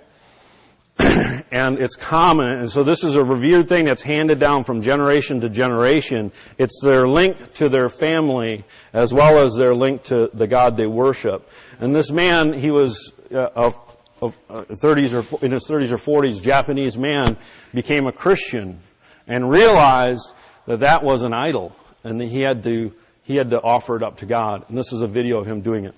and 0.99 1.77
it's 1.77 1.95
common, 1.95 2.59
and 2.59 2.71
so 2.71 2.81
this 2.81 3.03
is 3.03 3.17
a 3.17 3.23
revered 3.23 3.67
thing 3.67 3.83
that's 3.83 4.01
handed 4.01 4.39
down 4.39 4.63
from 4.63 4.81
generation 4.81 5.41
to 5.41 5.49
generation. 5.49 6.31
It's 6.57 6.79
their 6.81 7.05
link 7.05 7.53
to 7.55 7.67
their 7.67 7.89
family 7.89 8.63
as 8.93 9.13
well 9.13 9.39
as 9.43 9.55
their 9.55 9.75
link 9.75 10.03
to 10.03 10.29
the 10.33 10.47
God 10.47 10.77
they 10.77 10.87
worship. 10.87 11.49
And 11.79 11.93
this 11.93 12.11
man, 12.11 12.53
he 12.53 12.71
was 12.71 13.11
uh, 13.29 13.49
of, 13.55 13.77
of 14.21 14.37
uh, 14.49 14.61
30s 14.81 15.13
or 15.13 15.45
in 15.45 15.51
his 15.51 15.65
30s 15.67 15.91
or 15.91 15.97
40s, 15.97 16.41
Japanese 16.41 16.97
man, 16.97 17.35
became 17.73 18.07
a 18.07 18.13
Christian 18.13 18.79
and 19.27 19.49
realized 19.49 20.31
that 20.65 20.79
that 20.79 21.03
was 21.03 21.23
an 21.23 21.33
idol, 21.33 21.75
and 22.05 22.21
that 22.21 22.27
he 22.29 22.39
had 22.39 22.63
to 22.63 22.93
he 23.23 23.35
had 23.35 23.49
to 23.49 23.61
offer 23.61 23.97
it 23.97 24.03
up 24.03 24.17
to 24.19 24.25
God. 24.25 24.63
And 24.69 24.77
this 24.77 24.93
is 24.93 25.01
a 25.01 25.07
video 25.07 25.39
of 25.39 25.47
him 25.47 25.59
doing 25.59 25.83
it. 25.85 25.95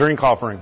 Drink 0.00 0.22
offering. 0.22 0.58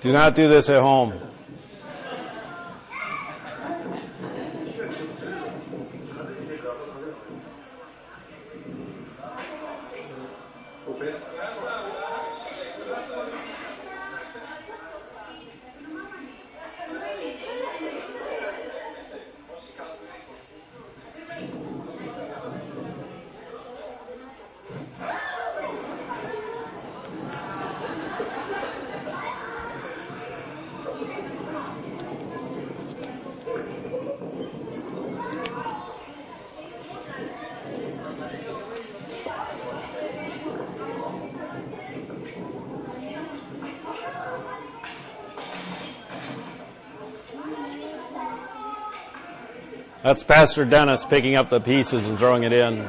Do 0.00 0.12
not 0.12 0.34
do 0.34 0.48
this 0.48 0.68
at 0.68 0.80
home. 0.80 1.35
That's 50.06 50.22
Pastor 50.22 50.64
Dennis 50.64 51.04
picking 51.04 51.34
up 51.34 51.50
the 51.50 51.58
pieces 51.58 52.06
and 52.06 52.16
throwing 52.16 52.44
it 52.44 52.52
in. 52.52 52.88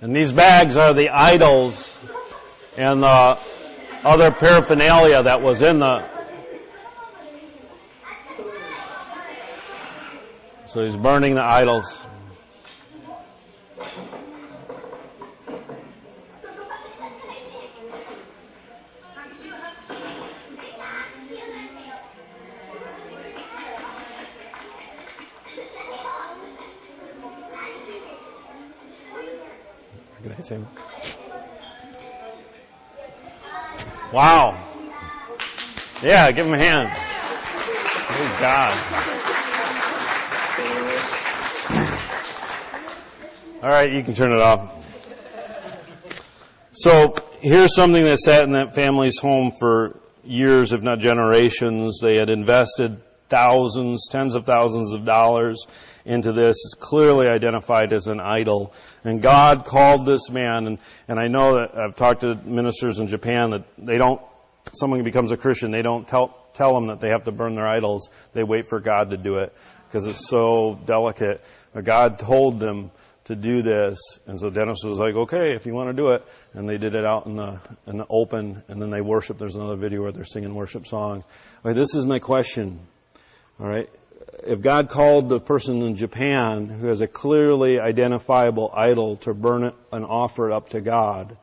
And 0.00 0.16
these 0.16 0.32
bags 0.32 0.78
are 0.78 0.94
the 0.94 1.10
idols 1.10 1.98
and 2.78 3.02
the 3.02 3.47
other 4.04 4.30
paraphernalia 4.30 5.22
that 5.22 5.40
was 5.42 5.62
in 5.62 5.78
the. 5.80 6.18
So 10.66 10.84
he's 10.84 10.96
burning 10.96 11.34
the 11.34 11.42
idols. 11.42 12.06
Can 30.22 30.87
Wow. 34.18 34.58
Yeah, 36.02 36.32
give 36.32 36.44
him 36.44 36.54
a 36.54 36.58
hand. 36.58 36.88
Praise 38.08 38.36
God. 38.40 38.72
All 43.62 43.68
right, 43.68 43.92
you 43.92 44.02
can 44.02 44.14
turn 44.16 44.32
it 44.32 44.40
off. 44.40 44.74
So 46.72 47.14
here's 47.38 47.76
something 47.76 48.02
that 48.06 48.18
sat 48.18 48.42
in 48.42 48.54
that 48.54 48.74
family's 48.74 49.18
home 49.18 49.52
for 49.56 50.00
years, 50.24 50.72
if 50.72 50.82
not 50.82 50.98
generations. 50.98 52.00
They 52.02 52.16
had 52.16 52.28
invested 52.28 53.00
thousands, 53.28 54.08
tens 54.10 54.34
of 54.34 54.44
thousands 54.46 54.94
of 54.94 55.04
dollars 55.04 55.66
into 56.04 56.32
this. 56.32 56.56
It's 56.64 56.74
clearly 56.78 57.26
identified 57.26 57.92
as 57.92 58.06
an 58.06 58.20
idol. 58.20 58.72
And 59.04 59.20
God 59.20 59.64
called 59.64 60.06
this 60.06 60.30
man, 60.30 60.66
and, 60.66 60.78
and 61.06 61.20
I 61.20 61.28
know 61.28 61.54
that 61.54 61.78
I've 61.78 61.94
talked 61.94 62.22
to 62.22 62.34
ministers 62.34 62.98
in 62.98 63.06
Japan 63.06 63.50
that 63.50 63.64
they 63.76 63.98
don't, 63.98 64.20
someone 64.72 65.02
becomes 65.02 65.32
a 65.32 65.36
Christian, 65.36 65.70
they 65.70 65.82
don't 65.82 66.06
tell, 66.08 66.48
tell 66.54 66.74
them 66.74 66.88
that 66.88 67.00
they 67.00 67.10
have 67.10 67.24
to 67.24 67.32
burn 67.32 67.54
their 67.54 67.68
idols. 67.68 68.10
They 68.32 68.42
wait 68.42 68.66
for 68.66 68.80
God 68.80 69.10
to 69.10 69.16
do 69.16 69.38
it 69.38 69.54
because 69.86 70.06
it's 70.06 70.28
so 70.28 70.78
delicate. 70.86 71.44
But 71.72 71.84
God 71.84 72.18
told 72.18 72.60
them 72.60 72.90
to 73.28 73.36
do 73.36 73.60
this. 73.60 73.98
And 74.26 74.40
so 74.40 74.48
Dennis 74.48 74.78
was 74.84 74.98
like, 74.98 75.14
okay, 75.14 75.54
if 75.54 75.66
you 75.66 75.74
want 75.74 75.90
to 75.90 75.92
do 75.92 76.12
it. 76.12 76.26
And 76.54 76.66
they 76.66 76.78
did 76.78 76.94
it 76.94 77.04
out 77.04 77.26
in 77.26 77.36
the, 77.36 77.60
in 77.86 77.98
the 77.98 78.06
open 78.08 78.62
and 78.68 78.80
then 78.80 78.88
they 78.88 79.02
worship. 79.02 79.38
There's 79.38 79.54
another 79.54 79.76
video 79.76 80.00
where 80.02 80.12
they're 80.12 80.24
singing 80.24 80.54
worship 80.54 80.86
songs. 80.86 81.24
This 81.62 81.94
is 81.94 82.06
my 82.06 82.18
question. 82.18 82.80
All 83.60 83.66
right. 83.66 83.90
If 84.44 84.60
God 84.60 84.88
called 84.88 85.28
the 85.28 85.40
person 85.40 85.82
in 85.82 85.96
Japan 85.96 86.68
who 86.68 86.86
has 86.86 87.00
a 87.00 87.08
clearly 87.08 87.80
identifiable 87.80 88.72
idol 88.72 89.16
to 89.18 89.34
burn 89.34 89.64
it 89.64 89.74
and 89.92 90.04
offer 90.04 90.48
it 90.48 90.54
up 90.54 90.68
to 90.70 90.80
God 90.80 91.36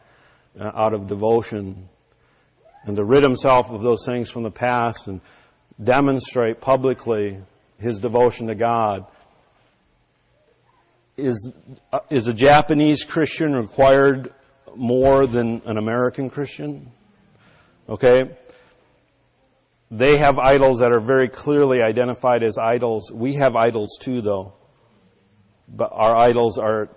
uh, 0.57 0.71
out 0.73 0.93
of 0.93 1.07
devotion 1.07 1.89
and 2.85 2.95
to 2.95 3.03
rid 3.03 3.21
himself 3.21 3.69
of 3.69 3.81
those 3.81 4.05
things 4.05 4.29
from 4.31 4.43
the 4.43 4.51
past 4.51 5.07
and 5.07 5.19
demonstrate 5.83 6.61
publicly 6.61 7.37
his 7.79 7.99
devotion 7.99 8.47
to 8.47 8.55
God, 8.55 9.05
is, 11.17 11.51
uh, 11.91 11.99
is 12.09 12.29
a 12.29 12.33
Japanese 12.33 13.03
Christian 13.03 13.53
required 13.53 14.33
more 14.73 15.27
than 15.27 15.61
an 15.65 15.77
American 15.77 16.29
Christian? 16.29 16.91
Okay? 17.89 18.37
They 19.91 20.17
have 20.17 20.39
idols 20.39 20.79
that 20.79 20.91
are 20.91 20.99
very 20.99 21.29
clearly 21.29 21.81
identified 21.81 22.43
as 22.43 22.57
idols. 22.57 23.11
We 23.13 23.35
have 23.35 23.55
idols 23.55 23.97
too, 24.01 24.21
though. 24.21 24.53
But 25.67 25.91
our 25.93 26.15
idols 26.15 26.57
are 26.57 26.89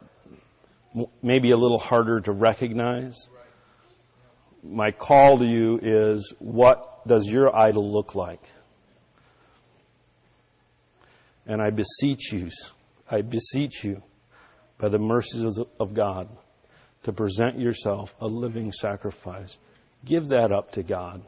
maybe 1.22 1.50
a 1.50 1.56
little 1.56 1.78
harder 1.78 2.20
to 2.20 2.32
recognize. 2.32 3.28
My 4.62 4.90
call 4.90 5.38
to 5.38 5.44
you 5.44 5.78
is 5.82 6.34
what 6.38 7.06
does 7.06 7.26
your 7.26 7.54
idol 7.54 7.92
look 7.92 8.14
like? 8.14 8.42
And 11.46 11.62
I 11.62 11.70
beseech 11.70 12.32
you, 12.32 12.50
I 13.10 13.22
beseech 13.22 13.84
you, 13.84 14.02
by 14.76 14.88
the 14.88 14.98
mercies 14.98 15.58
of 15.80 15.94
God, 15.94 16.28
to 17.04 17.12
present 17.12 17.58
yourself 17.58 18.14
a 18.20 18.26
living 18.26 18.70
sacrifice. 18.72 19.58
Give 20.04 20.28
that 20.28 20.52
up 20.52 20.72
to 20.72 20.82
God. 20.82 21.22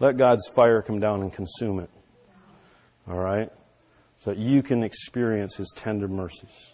Let 0.00 0.16
God's 0.16 0.48
fire 0.54 0.82
come 0.82 1.00
down 1.00 1.22
and 1.22 1.32
consume 1.32 1.78
it. 1.80 1.90
All 3.08 3.18
right? 3.18 3.48
So 4.18 4.30
that 4.30 4.38
you 4.38 4.62
can 4.62 4.82
experience 4.82 5.56
His 5.56 5.72
tender 5.76 6.08
mercies 6.08 6.72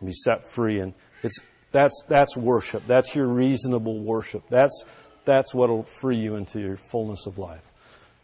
and 0.00 0.06
be 0.06 0.12
set 0.12 0.44
free. 0.44 0.80
And 0.80 0.94
it's, 1.22 1.40
that's, 1.72 2.04
that's 2.08 2.36
worship. 2.36 2.86
That's 2.86 3.14
your 3.14 3.26
reasonable 3.26 4.00
worship. 4.00 4.42
That's, 4.48 4.84
that's 5.24 5.54
what 5.54 5.68
will 5.68 5.84
free 5.84 6.16
you 6.16 6.36
into 6.36 6.60
your 6.60 6.76
fullness 6.76 7.26
of 7.26 7.38
life. 7.38 7.70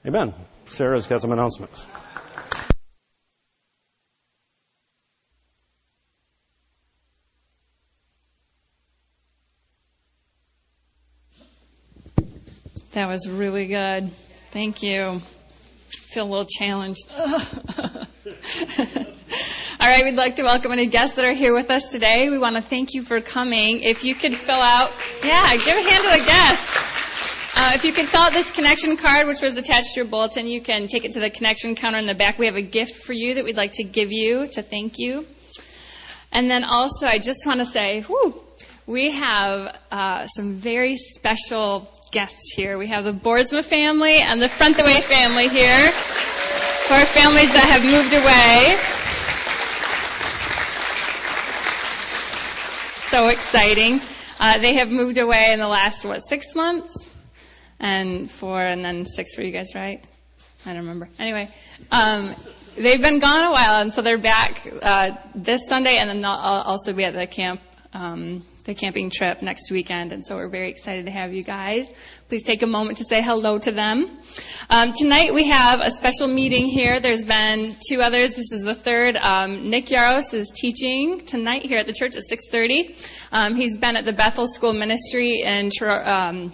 Amen. 0.07 0.35
Sarah's 0.67 1.07
got 1.07 1.21
some 1.21 1.33
announcements. 1.33 1.87
That 12.95 13.09
was 13.09 13.29
really 13.29 13.67
good. 13.67 14.09
Thank 14.53 14.81
you. 14.81 15.21
Feel 15.89 16.27
a 16.27 16.31
little 16.31 16.47
challenged. 16.47 17.11
All 17.17 17.27
right, 19.81 20.05
we'd 20.05 20.15
like 20.15 20.37
to 20.37 20.45
welcome 20.45 20.71
any 20.71 20.87
guests 20.87 21.17
that 21.17 21.27
are 21.27 21.35
here 21.35 21.53
with 21.53 21.73
us 21.73 21.89
today. 21.89 22.31
We 22.31 22.39
want 22.39 22.55
to 22.55 22.63
thank 22.63 22.95
you 22.95 23.03
for 23.03 23.21
coming. 23.21 23.83
If 23.83 24.05
you 24.05 24.15
could 24.15 24.37
fill 24.37 24.61
out, 24.61 24.93
yeah, 25.25 25.57
give 25.57 25.77
a 25.77 25.83
hand 25.83 26.05
to 26.05 26.21
the 26.21 26.25
guests. 26.25 26.71
Uh, 27.57 27.73
if 27.75 27.85
you 27.85 27.93
could 27.93 28.07
fill 28.07 28.21
out 28.21 28.33
this 28.33 28.53
connection 28.53 28.97
card, 28.97 29.27
which 29.27 29.43
was 29.43 29.57
attached 29.57 29.95
to 29.95 30.03
your 30.03 30.09
bulletin, 30.09 30.47
you 30.47 30.63
can 30.63 30.87
take 30.87 31.05
it 31.05 31.11
to 31.15 31.21
the 31.21 31.31
connection 31.31 31.75
counter 31.75 31.99
in 31.99 32.07
the 32.07 32.15
back. 32.15 32.39
We 32.39 32.47
have 32.47 32.55
a 32.55 32.63
gift 32.63 32.95
for 32.95 33.13
you 33.13 33.35
that 33.35 33.45
we'd 33.45 33.57
like 33.57 33.73
to 33.73 33.83
give 33.83 34.13
you 34.13 34.47
to 34.53 34.63
thank 34.63 35.01
you. 35.01 35.27
And 36.31 36.49
then 36.49 36.63
also, 36.63 37.09
I 37.09 37.19
just 37.19 37.45
want 37.45 37.59
to 37.59 37.67
say, 37.67 38.03
whew, 38.03 38.41
we 38.87 39.13
have 39.13 39.79
uh, 39.91 40.27
some 40.27 40.55
very 40.55 40.97
special 40.97 41.89
guests 42.11 42.53
here. 42.55 42.77
We 42.77 42.89
have 42.89 43.05
the 43.05 43.13
Boersma 43.13 43.65
family 43.65 44.19
and 44.19 44.43
the 44.43 44.49
Front-the-Way 44.49 45.01
family 45.03 45.49
here. 45.49 45.91
For 46.85 47.07
families 47.07 47.49
that 47.49 47.67
have 47.71 47.83
moved 47.83 48.13
away. 48.13 48.77
So 53.09 53.29
exciting. 53.29 54.03
Uh, 54.39 54.59
they 54.59 54.75
have 54.75 54.91
moved 54.91 55.17
away 55.17 55.51
in 55.53 55.61
the 55.61 55.69
last, 55.69 56.05
what, 56.05 56.19
six 56.19 56.55
months? 56.55 57.09
And 57.81 58.31
four, 58.31 58.61
and 58.61 58.85
then 58.85 59.07
six 59.07 59.35
for 59.35 59.41
you 59.41 59.51
guys, 59.51 59.75
right? 59.75 60.05
I 60.67 60.75
don't 60.75 60.83
remember. 60.83 61.09
Anyway, 61.19 61.49
um, 61.91 62.35
they've 62.77 63.01
been 63.01 63.19
gone 63.19 63.45
a 63.45 63.51
while, 63.51 63.81
and 63.81 63.95
so 63.95 64.03
they're 64.03 64.19
back 64.19 64.69
uh, 64.83 65.13
this 65.35 65.67
Sunday, 65.69 65.97
and 65.97 66.11
then 66.11 66.21
they'll 66.21 66.31
also 66.31 66.93
be 66.93 67.05
at 67.05 67.15
the 67.15 67.27
camp 67.27 67.61
um, 67.95 68.45
the 68.65 68.75
camping 68.75 69.11
trip 69.11 69.43
next 69.43 69.71
weekend, 69.71 70.13
and 70.13 70.25
so 70.25 70.37
we're 70.37 70.49
very 70.49 70.71
excited 70.71 71.05
to 71.05 71.11
have 71.11 71.33
you 71.35 71.43
guys. 71.43 71.87
Please 72.29 72.43
take 72.43 72.63
a 72.63 72.67
moment 72.67 72.97
to 72.99 73.05
say 73.05 73.21
hello 73.21 73.59
to 73.59 73.71
them. 73.71 74.19
Um, 74.71 74.93
tonight 74.93 75.35
we 75.35 75.45
have 75.45 75.81
a 75.81 75.91
special 75.91 76.27
meeting 76.27 76.67
here. 76.67 76.99
There's 76.99 77.25
been 77.25 77.77
two 77.89 78.01
others. 78.01 78.35
This 78.35 78.53
is 78.53 78.63
the 78.63 78.75
third. 78.75 79.17
Um, 79.17 79.69
Nick 79.69 79.87
Yaros 79.87 80.33
is 80.33 80.51
teaching 80.51 81.21
tonight 81.27 81.67
here 81.67 81.79
at 81.79 81.87
the 81.87 81.93
church 81.93 82.17
at 82.17 82.23
6:30. 82.23 82.97
Um, 83.33 83.55
he's 83.55 83.77
been 83.77 83.97
at 83.97 84.07
the 84.07 84.15
Bethel 84.15 84.47
School 84.49 84.73
Ministry 84.73 85.43
in 85.43 85.71
um, 85.83 86.51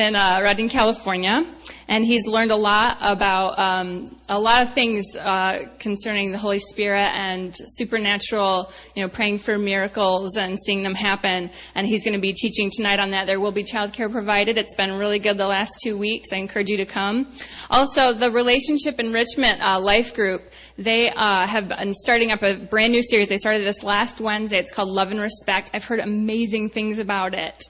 in 0.00 0.16
uh, 0.16 0.40
Redding, 0.42 0.68
California, 0.68 1.44
and 1.86 2.04
he's 2.04 2.26
learned 2.26 2.50
a 2.50 2.56
lot 2.56 2.96
about 3.00 3.58
um, 3.58 4.16
a 4.28 4.40
lot 4.40 4.62
of 4.62 4.72
things 4.72 5.04
uh, 5.16 5.66
concerning 5.78 6.32
the 6.32 6.38
Holy 6.38 6.58
Spirit 6.58 7.08
and 7.12 7.54
supernatural, 7.56 8.72
you 8.94 9.02
know, 9.02 9.08
praying 9.08 9.38
for 9.38 9.58
miracles 9.58 10.36
and 10.36 10.58
seeing 10.58 10.82
them 10.82 10.94
happen. 10.94 11.50
And 11.74 11.86
he's 11.86 12.04
going 12.04 12.14
to 12.14 12.20
be 12.20 12.32
teaching 12.32 12.70
tonight 12.74 12.98
on 12.98 13.10
that. 13.10 13.26
There 13.26 13.40
will 13.40 13.52
be 13.52 13.64
childcare 13.64 14.10
provided. 14.10 14.56
It's 14.56 14.74
been 14.74 14.98
really 14.98 15.18
good 15.18 15.36
the 15.36 15.46
last 15.46 15.72
two 15.82 15.98
weeks. 15.98 16.32
I 16.32 16.36
encourage 16.36 16.70
you 16.70 16.78
to 16.78 16.86
come. 16.86 17.30
Also, 17.68 18.14
the 18.14 18.30
relationship 18.30 18.98
enrichment 18.98 19.60
uh, 19.60 19.80
life 19.80 20.14
group. 20.14 20.42
They 20.78 21.10
uh, 21.10 21.46
have 21.46 21.68
been 21.68 21.92
starting 21.92 22.30
up 22.30 22.42
a 22.42 22.56
brand 22.56 22.92
new 22.92 23.02
series. 23.02 23.28
They 23.28 23.36
started 23.36 23.66
this 23.66 23.82
last 23.82 24.20
Wednesday. 24.20 24.58
It's 24.58 24.72
called 24.72 24.88
Love 24.88 25.10
and 25.10 25.20
Respect. 25.20 25.70
I've 25.74 25.84
heard 25.84 26.00
amazing 26.00 26.70
things 26.70 26.98
about 26.98 27.34
it. 27.34 27.62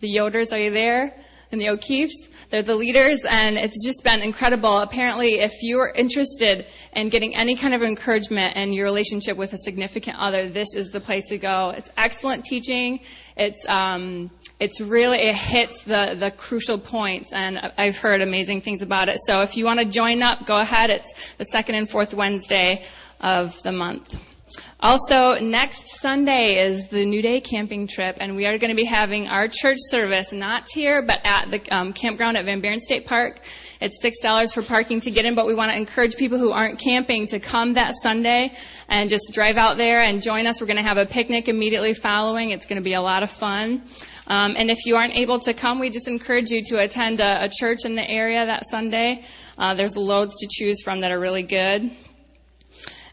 The 0.00 0.16
Yoders, 0.16 0.52
are 0.52 0.58
you 0.58 0.70
there? 0.70 1.23
And 1.52 1.60
the 1.60 1.68
O'Keefes. 1.68 2.28
They're 2.50 2.62
the 2.62 2.74
leaders, 2.76 3.22
and 3.28 3.56
it's 3.56 3.84
just 3.84 4.04
been 4.04 4.20
incredible. 4.20 4.78
Apparently, 4.78 5.40
if 5.40 5.52
you're 5.62 5.90
interested 5.94 6.66
in 6.92 7.08
getting 7.08 7.34
any 7.34 7.56
kind 7.56 7.74
of 7.74 7.82
encouragement 7.82 8.56
in 8.56 8.72
your 8.72 8.84
relationship 8.84 9.36
with 9.36 9.52
a 9.52 9.58
significant 9.58 10.16
other, 10.18 10.48
this 10.48 10.68
is 10.74 10.90
the 10.90 11.00
place 11.00 11.28
to 11.28 11.38
go. 11.38 11.70
It's 11.70 11.90
excellent 11.96 12.44
teaching. 12.44 13.00
It's 13.36 13.66
um, 13.68 14.30
it's 14.60 14.80
really 14.80 15.18
it 15.18 15.34
hits 15.34 15.84
the 15.84 16.16
the 16.18 16.30
crucial 16.36 16.78
points, 16.78 17.32
and 17.32 17.58
I've 17.76 17.96
heard 17.96 18.20
amazing 18.20 18.60
things 18.60 18.82
about 18.82 19.08
it. 19.08 19.18
So 19.26 19.40
if 19.40 19.56
you 19.56 19.64
want 19.64 19.80
to 19.80 19.86
join 19.86 20.22
up, 20.22 20.46
go 20.46 20.58
ahead. 20.58 20.90
It's 20.90 21.12
the 21.38 21.44
second 21.44 21.74
and 21.74 21.88
fourth 21.88 22.14
Wednesday 22.14 22.84
of 23.20 23.60
the 23.62 23.72
month. 23.72 24.33
Also, 24.80 25.38
next 25.40 26.00
Sunday 26.00 26.56
is 26.62 26.88
the 26.88 27.04
New 27.06 27.22
Day 27.22 27.40
camping 27.40 27.86
trip, 27.86 28.16
and 28.20 28.36
we 28.36 28.44
are 28.46 28.58
going 28.58 28.70
to 28.70 28.76
be 28.76 28.84
having 28.84 29.28
our 29.28 29.48
church 29.48 29.78
service 29.88 30.32
not 30.32 30.66
here, 30.72 31.02
but 31.06 31.20
at 31.24 31.50
the 31.50 31.74
um, 31.74 31.92
campground 31.92 32.36
at 32.36 32.44
Van 32.44 32.60
Buren 32.60 32.80
State 32.80 33.06
Park. 33.06 33.40
It's 33.80 34.00
six 34.00 34.18
dollars 34.20 34.52
for 34.52 34.62
parking 34.62 35.00
to 35.00 35.10
get 35.10 35.24
in, 35.24 35.34
but 35.34 35.46
we 35.46 35.54
want 35.54 35.72
to 35.72 35.76
encourage 35.76 36.16
people 36.16 36.38
who 36.38 36.52
aren't 36.52 36.78
camping 36.78 37.26
to 37.28 37.40
come 37.40 37.74
that 37.74 37.92
Sunday 38.02 38.52
and 38.88 39.08
just 39.08 39.30
drive 39.32 39.56
out 39.56 39.76
there 39.76 39.98
and 39.98 40.22
join 40.22 40.46
us. 40.46 40.60
We're 40.60 40.66
going 40.66 40.82
to 40.82 40.88
have 40.88 40.98
a 40.98 41.06
picnic 41.06 41.48
immediately 41.48 41.94
following. 41.94 42.50
It's 42.50 42.66
going 42.66 42.80
to 42.80 42.84
be 42.84 42.94
a 42.94 43.02
lot 43.02 43.22
of 43.22 43.30
fun. 43.30 43.82
Um, 44.26 44.54
and 44.56 44.70
if 44.70 44.86
you 44.86 44.96
aren't 44.96 45.16
able 45.16 45.38
to 45.40 45.52
come, 45.52 45.80
we 45.80 45.90
just 45.90 46.08
encourage 46.08 46.50
you 46.50 46.62
to 46.66 46.78
attend 46.78 47.20
a, 47.20 47.44
a 47.44 47.48
church 47.50 47.80
in 47.84 47.94
the 47.94 48.08
area 48.08 48.46
that 48.46 48.62
Sunday. 48.70 49.24
Uh, 49.58 49.74
there's 49.74 49.96
loads 49.96 50.34
to 50.36 50.48
choose 50.50 50.82
from 50.82 51.00
that 51.00 51.12
are 51.12 51.20
really 51.20 51.42
good. 51.42 51.90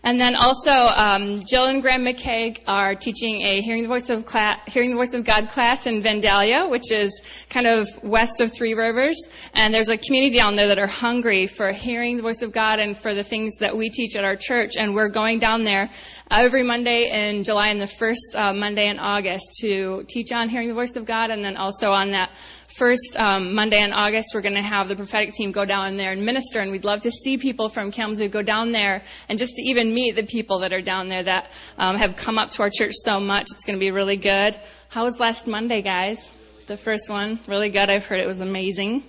And 0.03 0.19
then 0.19 0.35
also, 0.35 0.71
um, 0.71 1.41
Jill 1.45 1.65
and 1.65 1.79
Graham 1.79 2.01
McKay 2.01 2.57
are 2.65 2.95
teaching 2.95 3.41
a 3.45 3.61
Hearing 3.61 3.83
the 3.83 3.87
Voice 3.87 4.09
of 4.09 4.25
Cla- 4.25 4.59
Hearing 4.67 4.91
the 4.91 4.95
Voice 4.95 5.13
of 5.13 5.23
God 5.23 5.49
class 5.49 5.85
in 5.85 6.01
Vandalia, 6.01 6.69
which 6.71 6.91
is 6.91 7.21
kind 7.49 7.67
of 7.67 7.87
west 8.01 8.41
of 8.41 8.51
Three 8.51 8.73
Rivers. 8.73 9.15
And 9.53 9.71
there's 9.71 9.89
a 9.89 9.97
community 9.97 10.37
down 10.37 10.55
there 10.55 10.69
that 10.69 10.79
are 10.79 10.87
hungry 10.87 11.45
for 11.45 11.71
hearing 11.71 12.17
the 12.17 12.23
voice 12.23 12.41
of 12.41 12.51
God 12.51 12.79
and 12.79 12.97
for 12.97 13.13
the 13.13 13.21
things 13.21 13.57
that 13.59 13.77
we 13.77 13.91
teach 13.91 14.15
at 14.15 14.23
our 14.23 14.35
church. 14.35 14.71
And 14.75 14.95
we're 14.95 15.09
going 15.09 15.37
down 15.37 15.63
there 15.63 15.91
every 16.31 16.63
Monday 16.63 17.09
in 17.11 17.43
July 17.43 17.67
and 17.67 17.79
the 17.79 17.85
first 17.85 18.35
uh, 18.35 18.53
Monday 18.53 18.87
in 18.87 18.97
August 18.97 19.45
to 19.61 20.03
teach 20.09 20.31
on 20.31 20.49
hearing 20.49 20.67
the 20.67 20.73
voice 20.73 20.95
of 20.95 21.05
God, 21.05 21.29
and 21.29 21.43
then 21.43 21.57
also 21.57 21.91
on 21.91 22.11
that 22.11 22.31
first 22.75 23.17
um, 23.17 23.53
Monday 23.53 23.81
in 23.81 23.93
August, 23.93 24.29
we're 24.33 24.41
going 24.41 24.55
to 24.55 24.61
have 24.61 24.87
the 24.87 24.95
prophetic 24.95 25.31
team 25.33 25.51
go 25.51 25.65
down 25.65 25.95
there 25.95 26.11
and 26.11 26.25
minister, 26.25 26.59
and 26.59 26.71
we'd 26.71 26.83
love 26.83 27.01
to 27.01 27.11
see 27.11 27.37
people 27.37 27.69
from 27.69 27.91
Kalamazoo 27.91 28.29
go 28.29 28.41
down 28.41 28.71
there 28.71 29.03
and 29.29 29.37
just 29.37 29.55
to 29.55 29.61
even 29.63 29.93
meet 29.93 30.15
the 30.15 30.25
people 30.25 30.59
that 30.59 30.73
are 30.73 30.81
down 30.81 31.07
there 31.07 31.23
that 31.23 31.51
um, 31.77 31.97
have 31.97 32.15
come 32.15 32.37
up 32.37 32.49
to 32.51 32.63
our 32.63 32.69
church 32.69 32.93
so 32.95 33.19
much. 33.19 33.47
It's 33.53 33.65
going 33.65 33.77
to 33.77 33.79
be 33.79 33.91
really 33.91 34.17
good. 34.17 34.59
How 34.89 35.03
was 35.03 35.19
last 35.19 35.47
Monday, 35.47 35.81
guys? 35.81 36.29
The 36.67 36.77
first 36.77 37.09
one, 37.09 37.39
really 37.47 37.69
good. 37.69 37.89
I've 37.89 38.05
heard 38.05 38.19
it 38.19 38.27
was 38.27 38.41
amazing. 38.41 39.03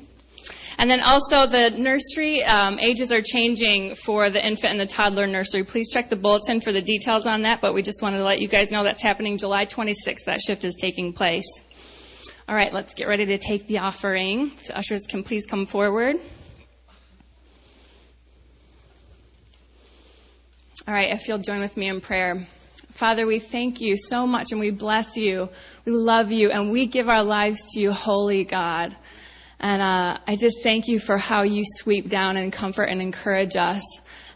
And 0.78 0.90
then 0.90 1.00
also 1.00 1.46
the 1.46 1.70
nursery 1.70 2.42
um, 2.44 2.78
ages 2.78 3.12
are 3.12 3.22
changing 3.22 3.94
for 3.94 4.30
the 4.30 4.44
infant 4.44 4.72
and 4.72 4.80
the 4.80 4.92
toddler 4.92 5.26
nursery. 5.26 5.64
Please 5.64 5.90
check 5.90 6.08
the 6.08 6.16
bulletin 6.16 6.60
for 6.60 6.72
the 6.72 6.80
details 6.80 7.26
on 7.26 7.42
that, 7.42 7.60
but 7.60 7.74
we 7.74 7.82
just 7.82 8.02
wanted 8.02 8.18
to 8.18 8.24
let 8.24 8.40
you 8.40 8.48
guys 8.48 8.70
know 8.70 8.82
that's 8.82 9.02
happening 9.02 9.38
July 9.38 9.66
26th. 9.66 10.24
That 10.26 10.40
shift 10.40 10.64
is 10.64 10.74
taking 10.80 11.12
place. 11.12 11.46
All 12.48 12.56
right, 12.56 12.72
let's 12.72 12.94
get 12.94 13.06
ready 13.06 13.24
to 13.26 13.38
take 13.38 13.66
the 13.68 13.78
offering. 13.78 14.50
So 14.62 14.74
ushers 14.74 15.06
can 15.08 15.22
please 15.22 15.46
come 15.46 15.64
forward. 15.64 16.16
All 20.88 20.94
right, 20.94 21.12
if 21.12 21.28
you'll 21.28 21.38
join 21.38 21.60
with 21.60 21.76
me 21.76 21.88
in 21.88 22.00
prayer. 22.00 22.44
Father, 22.90 23.26
we 23.26 23.38
thank 23.38 23.80
you 23.80 23.96
so 23.96 24.26
much 24.26 24.48
and 24.50 24.60
we 24.60 24.70
bless 24.72 25.16
you. 25.16 25.48
We 25.84 25.92
love 25.92 26.32
you 26.32 26.50
and 26.50 26.70
we 26.72 26.86
give 26.86 27.08
our 27.08 27.22
lives 27.22 27.60
to 27.72 27.80
you, 27.80 27.92
holy 27.92 28.44
God. 28.44 28.96
And 29.60 29.80
uh, 29.80 30.18
I 30.26 30.34
just 30.34 30.62
thank 30.64 30.88
you 30.88 30.98
for 30.98 31.16
how 31.16 31.42
you 31.42 31.62
sweep 31.64 32.08
down 32.08 32.36
and 32.36 32.52
comfort 32.52 32.84
and 32.84 33.00
encourage 33.00 33.54
us, 33.54 33.84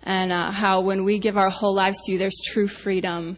and 0.04 0.30
uh, 0.30 0.52
how 0.52 0.82
when 0.82 1.02
we 1.04 1.18
give 1.18 1.36
our 1.36 1.50
whole 1.50 1.74
lives 1.74 1.98
to 2.04 2.12
you, 2.12 2.18
there's 2.18 2.40
true 2.46 2.68
freedom. 2.68 3.36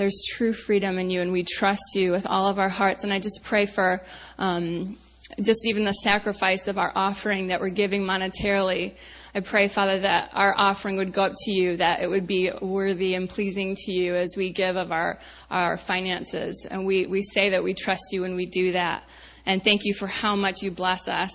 There's 0.00 0.22
true 0.32 0.54
freedom 0.54 0.98
in 0.98 1.10
you, 1.10 1.20
and 1.20 1.30
we 1.30 1.42
trust 1.42 1.82
you 1.94 2.10
with 2.10 2.26
all 2.26 2.46
of 2.46 2.58
our 2.58 2.70
hearts. 2.70 3.04
And 3.04 3.12
I 3.12 3.18
just 3.18 3.40
pray 3.44 3.66
for 3.66 4.00
um, 4.38 4.96
just 5.42 5.60
even 5.66 5.84
the 5.84 5.92
sacrifice 5.92 6.68
of 6.68 6.78
our 6.78 6.90
offering 6.94 7.48
that 7.48 7.60
we're 7.60 7.68
giving 7.68 8.00
monetarily. 8.00 8.94
I 9.34 9.40
pray, 9.40 9.68
Father, 9.68 10.00
that 10.00 10.30
our 10.32 10.54
offering 10.56 10.96
would 10.96 11.12
go 11.12 11.24
up 11.24 11.34
to 11.44 11.52
you, 11.52 11.76
that 11.76 12.00
it 12.00 12.08
would 12.08 12.26
be 12.26 12.50
worthy 12.62 13.12
and 13.12 13.28
pleasing 13.28 13.76
to 13.76 13.92
you 13.92 14.14
as 14.14 14.36
we 14.38 14.50
give 14.54 14.76
of 14.76 14.90
our, 14.90 15.18
our 15.50 15.76
finances. 15.76 16.66
And 16.70 16.86
we, 16.86 17.04
we 17.04 17.20
say 17.20 17.50
that 17.50 17.62
we 17.62 17.74
trust 17.74 18.04
you 18.12 18.22
when 18.22 18.36
we 18.36 18.46
do 18.46 18.72
that. 18.72 19.04
And 19.44 19.62
thank 19.62 19.84
you 19.84 19.92
for 19.92 20.06
how 20.06 20.34
much 20.34 20.62
you 20.62 20.70
bless 20.70 21.08
us 21.08 21.32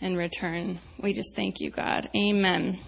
in 0.00 0.16
return. 0.16 0.78
We 1.02 1.12
just 1.12 1.36
thank 1.36 1.60
you, 1.60 1.70
God. 1.70 2.08
Amen. 2.16 2.78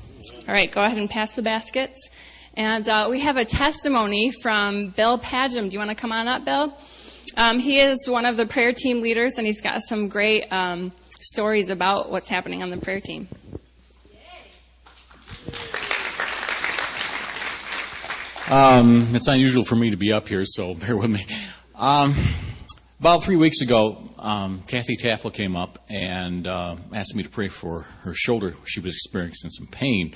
All 0.48 0.54
right, 0.54 0.72
go 0.72 0.82
ahead 0.82 0.96
and 0.96 1.10
pass 1.10 1.34
the 1.34 1.42
baskets. 1.42 2.08
And 2.56 2.88
uh, 2.88 3.08
we 3.10 3.20
have 3.20 3.36
a 3.36 3.44
testimony 3.44 4.30
from 4.30 4.88
Bill 4.96 5.18
Padgham. 5.18 5.68
Do 5.68 5.74
you 5.74 5.78
want 5.78 5.90
to 5.90 5.94
come 5.94 6.10
on 6.10 6.26
up, 6.26 6.46
Bill? 6.46 6.74
Um, 7.36 7.58
he 7.58 7.78
is 7.78 8.08
one 8.08 8.24
of 8.24 8.38
the 8.38 8.46
prayer 8.46 8.72
team 8.72 9.02
leaders, 9.02 9.34
and 9.36 9.46
he's 9.46 9.60
got 9.60 9.82
some 9.82 10.08
great 10.08 10.50
um, 10.50 10.90
stories 11.20 11.68
about 11.68 12.10
what's 12.10 12.30
happening 12.30 12.62
on 12.62 12.70
the 12.70 12.78
prayer 12.78 12.98
team. 12.98 13.28
Um, 18.48 19.14
it's 19.14 19.28
unusual 19.28 19.62
for 19.62 19.76
me 19.76 19.90
to 19.90 19.98
be 19.98 20.12
up 20.12 20.26
here, 20.26 20.44
so 20.46 20.72
bear 20.86 20.96
with 20.96 21.10
me. 21.10 21.26
Um, 21.74 22.14
about 23.00 23.22
three 23.22 23.36
weeks 23.36 23.60
ago, 23.60 24.08
um, 24.18 24.62
Kathy 24.66 24.96
Taffel 24.96 25.30
came 25.30 25.56
up 25.56 25.84
and 25.90 26.46
uh, 26.46 26.76
asked 26.94 27.14
me 27.14 27.22
to 27.22 27.28
pray 27.28 27.48
for 27.48 27.82
her 28.00 28.14
shoulder. 28.14 28.54
She 28.64 28.80
was 28.80 28.94
experiencing 28.94 29.50
some 29.50 29.66
pain. 29.66 30.14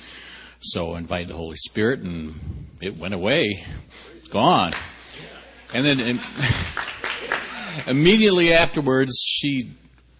So 0.61 0.93
I 0.93 0.99
invited 0.99 1.29
the 1.29 1.35
Holy 1.35 1.57
Spirit, 1.57 2.01
and 2.01 2.35
it 2.81 2.97
went 2.97 3.13
away. 3.13 3.63
Gone. 4.29 4.73
And 5.73 5.85
then 5.85 6.19
immediately 7.87 8.53
afterwards, 8.53 9.19
she 9.25 9.71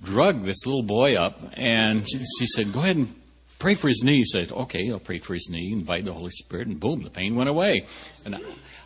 drugged 0.01 0.43
this 0.43 0.65
little 0.65 0.83
boy 0.83 1.15
up, 1.15 1.39
and 1.53 2.07
she 2.09 2.47
said, 2.47 2.73
Go 2.73 2.79
ahead 2.79 2.97
and 2.97 3.13
pray 3.59 3.75
for 3.75 3.87
his 3.87 4.03
knee. 4.03 4.17
He 4.17 4.25
said, 4.25 4.51
Okay, 4.51 4.89
I'll 4.89 4.99
pray 4.99 5.19
for 5.19 5.35
his 5.35 5.47
knee, 5.51 5.71
invite 5.71 6.05
the 6.05 6.13
Holy 6.13 6.31
Spirit, 6.31 6.67
and 6.67 6.79
boom, 6.79 7.03
the 7.03 7.11
pain 7.11 7.35
went 7.35 7.49
away. 7.49 7.85
And 8.25 8.35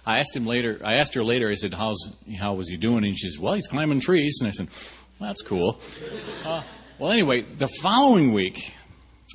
I 0.05 0.19
asked 0.19 0.35
him 0.35 0.45
later. 0.45 0.81
I 0.83 0.95
asked 0.95 1.13
her 1.15 1.23
later. 1.23 1.49
I 1.49 1.55
said, 1.55 1.73
"How's 1.73 1.97
how 2.37 2.53
was 2.53 2.69
he 2.69 2.77
doing?" 2.77 3.03
And 3.03 3.17
she 3.17 3.29
says, 3.29 3.39
"Well, 3.39 3.53
he's 3.53 3.67
climbing 3.67 4.01
trees." 4.01 4.37
And 4.39 4.47
I 4.47 4.51
said, 4.51 4.67
well, 5.19 5.29
"That's 5.29 5.41
cool." 5.41 5.79
Uh, 6.43 6.63
well, 6.99 7.11
anyway, 7.11 7.41
the 7.41 7.67
following 7.67 8.31
week, 8.31 8.73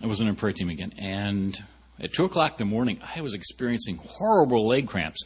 I 0.02 0.06
was 0.06 0.20
in 0.20 0.28
a 0.28 0.34
prayer 0.34 0.52
team 0.52 0.68
again, 0.68 0.92
and 0.98 1.58
at 2.00 2.12
two 2.12 2.24
o'clock 2.24 2.60
in 2.60 2.68
the 2.68 2.74
morning, 2.74 3.00
I 3.14 3.20
was 3.20 3.34
experiencing 3.34 4.00
horrible 4.02 4.66
leg 4.66 4.88
cramps, 4.88 5.22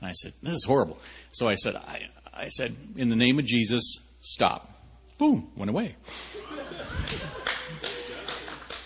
and 0.00 0.08
I 0.08 0.12
said, 0.12 0.32
"This 0.42 0.54
is 0.54 0.64
horrible." 0.64 0.98
So 1.32 1.48
I 1.48 1.54
said, 1.54 1.76
"I, 1.76 2.08
I 2.32 2.48
said, 2.48 2.76
in 2.96 3.08
the 3.08 3.16
name 3.16 3.38
of 3.38 3.44
Jesus, 3.44 4.00
stop." 4.20 4.74
Boom, 5.18 5.50
went 5.56 5.68
away. 5.68 5.96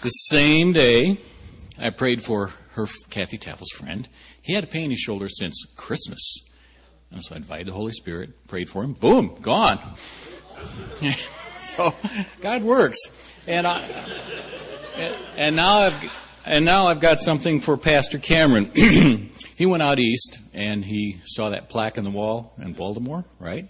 the 0.03 0.09
same 0.09 0.72
day, 0.72 1.18
I 1.78 1.91
prayed 1.91 2.24
for 2.24 2.53
her, 2.72 2.87
Kathy 3.11 3.37
Taffel's 3.37 3.70
friend, 3.72 4.09
he 4.41 4.55
had 4.55 4.64
a 4.64 4.66
pain 4.66 4.85
in 4.85 4.91
his 4.93 5.01
shoulder 5.01 5.28
since 5.28 5.66
Christmas. 5.76 6.39
And 7.11 7.22
so 7.22 7.35
I 7.35 7.39
invited 7.39 7.68
the 7.68 7.72
Holy 7.72 7.93
Spirit, 7.93 8.47
prayed 8.47 8.70
for 8.70 8.83
him, 8.83 8.95
boom, 8.95 9.37
gone. 9.43 9.78
so 11.59 11.95
God 12.41 12.62
works. 12.62 12.99
And 13.47 13.66
I, 13.66 13.83
and 15.37 15.57
now 15.57 15.80
I've, 15.80 16.03
and 16.45 16.64
now 16.64 16.86
I've 16.86 17.01
got 17.01 17.20
something 17.20 17.61
for 17.61 17.76
Pastor 17.76 18.18
Cameron. 18.18 18.70
he 19.57 19.66
went 19.66 19.82
out 19.82 19.99
east 19.99 20.38
and 20.53 20.84
he 20.84 21.20
saw 21.24 21.51
that 21.51 21.68
plaque 21.68 21.99
in 21.99 22.05
the 22.05 22.11
wall 22.11 22.55
in 22.61 22.72
Baltimore, 22.72 23.24
right? 23.38 23.68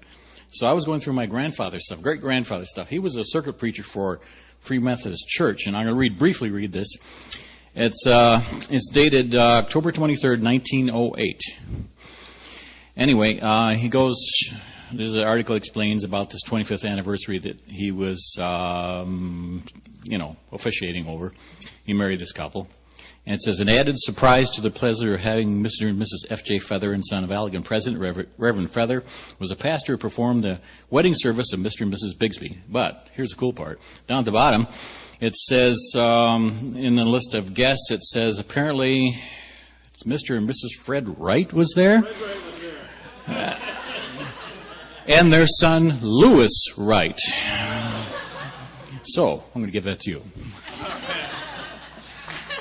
So 0.51 0.67
I 0.67 0.73
was 0.73 0.85
going 0.85 1.01
through 1.01 1.15
my 1.15 1.27
grandfather's 1.27 1.87
stuff, 1.87 2.03
great 2.03 2.21
grandfather's 2.21 2.71
stuff. 2.71 2.89
He 2.89 2.99
was 2.99 3.17
a 3.17 3.25
circuit 3.25 3.59
preacher 3.59 3.83
for 3.83 4.21
Free 4.61 4.79
Methodist 4.79 5.27
Church, 5.27 5.67
and 5.67 5.77
I'm 5.77 5.85
going 5.85 5.95
to 5.95 5.99
read 5.99 6.19
briefly 6.19 6.51
read 6.51 6.73
this. 6.73 6.97
It's, 7.75 8.07
uh, 8.07 8.43
it's 8.71 8.91
dated 8.91 9.35
uh, 9.35 9.63
October 9.65 9.93
23rd, 9.93 10.43
1908. 10.43 11.41
Anyway, 12.97 13.41
uh, 13.41 13.75
he 13.75 13.89
goes, 13.89 14.17
there's 14.93 15.15
an 15.15 15.25
article 15.25 15.57
explains 15.57 16.05
about 16.05 16.31
this 16.31 16.43
25th 16.45 16.89
anniversary 16.89 17.39
that 17.39 17.61
he 17.67 17.91
was, 17.91 18.37
um, 18.41 19.65
you 20.05 20.19
know, 20.19 20.37
officiating 20.53 21.07
over. 21.07 21.33
He 21.85 21.95
married 21.95 22.21
this 22.21 22.33
couple. 22.33 22.69
And 23.25 23.37
it 23.37 23.43
says, 23.43 23.61
an 23.61 23.69
added 23.69 23.95
surprise 23.99 24.51
to 24.51 24.61
the 24.61 24.71
pleasure 24.71 25.15
of 25.15 25.21
having 25.21 25.63
Mr. 25.63 25.89
and 25.89 26.01
Mrs. 26.01 26.31
F.J. 26.31 26.59
Feather 26.59 26.93
and 26.93 27.05
son 27.07 27.23
of 27.23 27.31
Allegan 27.31 27.65
present, 27.65 27.99
Reverend 28.37 28.71
Feather 28.71 29.05
was 29.39 29.53
a 29.53 29.57
pastor 29.57 29.93
who 29.93 29.99
performed 29.99 30.43
the 30.43 30.61
wedding 30.91 31.15
service 31.15 31.53
of 31.53 31.61
Mr. 31.61 31.83
and 31.83 31.93
Mrs. 31.93 32.17
Bigsby. 32.19 32.59
But 32.69 33.11
here's 33.13 33.31
the 33.31 33.37
cool 33.37 33.53
part. 33.53 33.81
Down 34.09 34.19
at 34.21 34.25
the 34.25 34.33
bottom, 34.33 34.67
it 35.21 35.37
says 35.37 35.95
um, 35.97 36.75
in 36.77 36.97
the 36.97 37.07
list 37.07 37.37
of 37.37 37.55
guests, 37.55 37.93
it 37.93 38.03
says 38.03 38.41
apparently 38.41 39.17
it's 39.93 40.03
Mr. 40.03 40.37
and 40.37 40.49
Mrs. 40.49 40.73
Fred 40.81 41.21
Wright 41.21 41.53
was 41.53 41.73
there. 41.77 42.03
Uh, 43.29 43.79
and 45.07 45.33
their 45.33 45.47
son, 45.47 45.99
Lewis 46.01 46.67
Wright. 46.77 47.19
So, 49.05 49.45
I'm 49.55 49.61
going 49.61 49.67
to 49.67 49.73
give 49.73 49.85
that 49.85 50.01
to 50.01 50.11
you. 50.11 50.23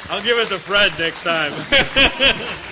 I'll 0.09 0.23
give 0.23 0.37
it 0.37 0.49
to 0.49 0.59
Fred 0.59 0.91
next 0.99 1.23
time. 1.23 1.51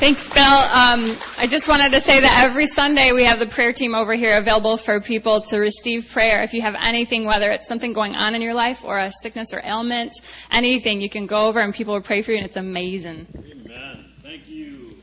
Thanks, 0.00 0.30
Bill. 0.30 0.42
Um, 0.42 1.14
I 1.36 1.46
just 1.46 1.68
wanted 1.68 1.92
to 1.92 2.00
say 2.00 2.20
that 2.20 2.48
every 2.48 2.66
Sunday 2.66 3.12
we 3.12 3.24
have 3.24 3.38
the 3.38 3.46
prayer 3.46 3.74
team 3.74 3.94
over 3.94 4.14
here 4.14 4.38
available 4.38 4.78
for 4.78 4.98
people 4.98 5.42
to 5.42 5.58
receive 5.58 6.08
prayer. 6.10 6.42
If 6.42 6.54
you 6.54 6.62
have 6.62 6.74
anything, 6.82 7.26
whether 7.26 7.50
it's 7.50 7.68
something 7.68 7.92
going 7.92 8.14
on 8.14 8.34
in 8.34 8.40
your 8.40 8.54
life 8.54 8.82
or 8.82 8.98
a 8.98 9.12
sickness 9.20 9.52
or 9.52 9.60
ailment, 9.62 10.14
anything, 10.50 11.02
you 11.02 11.10
can 11.10 11.26
go 11.26 11.48
over 11.48 11.60
and 11.60 11.74
people 11.74 11.92
will 11.92 12.00
pray 12.00 12.22
for 12.22 12.30
you, 12.30 12.38
and 12.38 12.46
it's 12.46 12.56
amazing. 12.56 13.26
Amen. 13.36 14.06
Thank 14.22 14.48
you. 14.48 14.96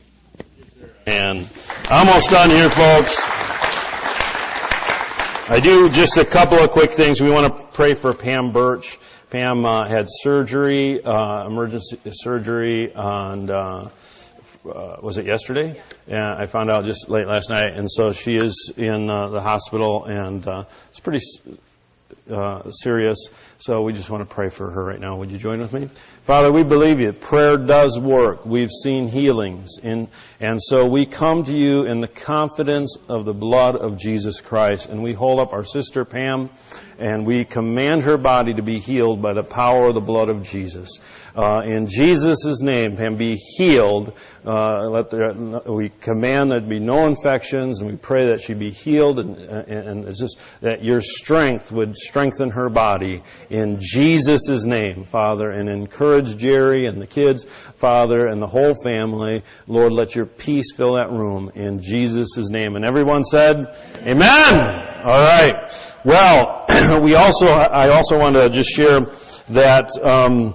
And 1.06 1.48
almost 1.92 2.30
done 2.30 2.50
here, 2.50 2.68
folks. 2.68 3.24
I 5.50 5.60
do 5.60 5.88
just 5.88 6.18
a 6.18 6.26
couple 6.26 6.58
of 6.58 6.70
quick 6.72 6.92
things. 6.92 7.22
We 7.22 7.30
want 7.30 7.56
to 7.56 7.64
pray 7.68 7.94
for 7.94 8.12
Pam 8.12 8.52
Birch. 8.52 8.98
Pam 9.30 9.64
uh, 9.64 9.88
had 9.88 10.04
surgery, 10.06 11.02
uh, 11.02 11.46
emergency 11.46 11.98
surgery 12.10 12.94
on, 12.94 13.48
uh, 13.48 13.88
uh, 14.70 14.96
was 15.00 15.16
it 15.16 15.24
yesterday? 15.24 15.80
Yeah, 16.06 16.34
I 16.36 16.44
found 16.44 16.70
out 16.70 16.84
just 16.84 17.08
late 17.08 17.26
last 17.26 17.48
night. 17.48 17.72
And 17.72 17.90
so 17.90 18.12
she 18.12 18.34
is 18.34 18.74
in 18.76 19.08
uh, 19.08 19.28
the 19.28 19.40
hospital 19.40 20.04
and 20.04 20.46
uh, 20.46 20.64
it's 20.90 21.00
pretty 21.00 21.24
uh, 22.30 22.70
serious. 22.70 23.18
So 23.58 23.82
we 23.82 23.92
just 23.92 24.10
want 24.10 24.28
to 24.28 24.34
pray 24.34 24.48
for 24.48 24.70
her 24.70 24.84
right 24.84 25.00
now. 25.00 25.16
Would 25.16 25.30
you 25.30 25.38
join 25.38 25.58
with 25.60 25.72
me? 25.72 25.88
Father, 26.24 26.52
we 26.52 26.62
believe 26.62 27.00
you. 27.00 27.12
Prayer 27.12 27.56
does 27.56 27.98
work. 27.98 28.44
We've 28.44 28.70
seen 28.82 29.08
healings. 29.08 29.78
In, 29.82 30.08
and 30.40 30.62
so 30.62 30.86
we 30.86 31.06
come 31.06 31.44
to 31.44 31.56
you 31.56 31.86
in 31.86 32.00
the 32.00 32.08
confidence 32.08 32.98
of 33.08 33.24
the 33.24 33.34
blood 33.34 33.76
of 33.76 33.98
Jesus 33.98 34.40
Christ. 34.40 34.88
And 34.88 35.02
we 35.02 35.12
hold 35.12 35.40
up 35.40 35.52
our 35.52 35.64
sister 35.64 36.04
Pam 36.04 36.50
and 36.98 37.24
we 37.24 37.44
command 37.44 38.02
her 38.02 38.18
body 38.18 38.52
to 38.54 38.62
be 38.62 38.80
healed 38.80 39.22
by 39.22 39.32
the 39.32 39.42
power 39.42 39.88
of 39.88 39.94
the 39.94 40.00
blood 40.00 40.28
of 40.28 40.42
Jesus. 40.42 40.98
Uh, 41.34 41.62
in 41.64 41.86
Jesus' 41.86 42.60
name, 42.60 42.96
Pam, 42.96 43.16
be 43.16 43.36
healed. 43.56 44.12
Uh, 44.44 44.88
let 44.88 45.08
the, 45.08 45.62
we 45.66 45.90
command 46.00 46.50
that 46.50 46.68
be 46.68 46.80
no 46.80 47.06
infections, 47.06 47.80
and 47.80 47.88
we 47.88 47.96
pray 47.96 48.26
that 48.26 48.40
she 48.40 48.52
be 48.52 48.70
healed, 48.70 49.20
and, 49.20 49.36
and, 49.36 50.04
and 50.04 50.16
just 50.16 50.38
that 50.60 50.82
your 50.84 51.00
strength 51.00 51.70
would 51.70 51.94
strengthen 51.94 52.17
her 52.18 52.68
body 52.68 53.22
in 53.48 53.78
Jesus' 53.80 54.64
name, 54.64 55.04
Father, 55.04 55.50
and 55.50 55.68
encourage 55.68 56.36
Jerry 56.36 56.86
and 56.86 57.00
the 57.00 57.06
kids, 57.06 57.44
Father, 57.44 58.26
and 58.26 58.42
the 58.42 58.46
whole 58.46 58.74
family. 58.82 59.42
Lord, 59.66 59.92
let 59.92 60.14
your 60.14 60.26
peace 60.26 60.72
fill 60.74 60.94
that 60.94 61.10
room 61.10 61.52
in 61.54 61.80
Jesus' 61.80 62.50
name. 62.50 62.76
And 62.76 62.84
everyone 62.84 63.24
said, 63.24 63.76
Amen. 63.98 64.58
All 65.04 65.20
right. 65.20 65.94
Well, 66.04 66.66
we 67.02 67.14
also, 67.14 67.46
I 67.48 67.90
also 67.90 68.18
want 68.18 68.34
to 68.36 68.48
just 68.48 68.70
share 68.70 69.00
that. 69.50 69.90
Um, 70.02 70.54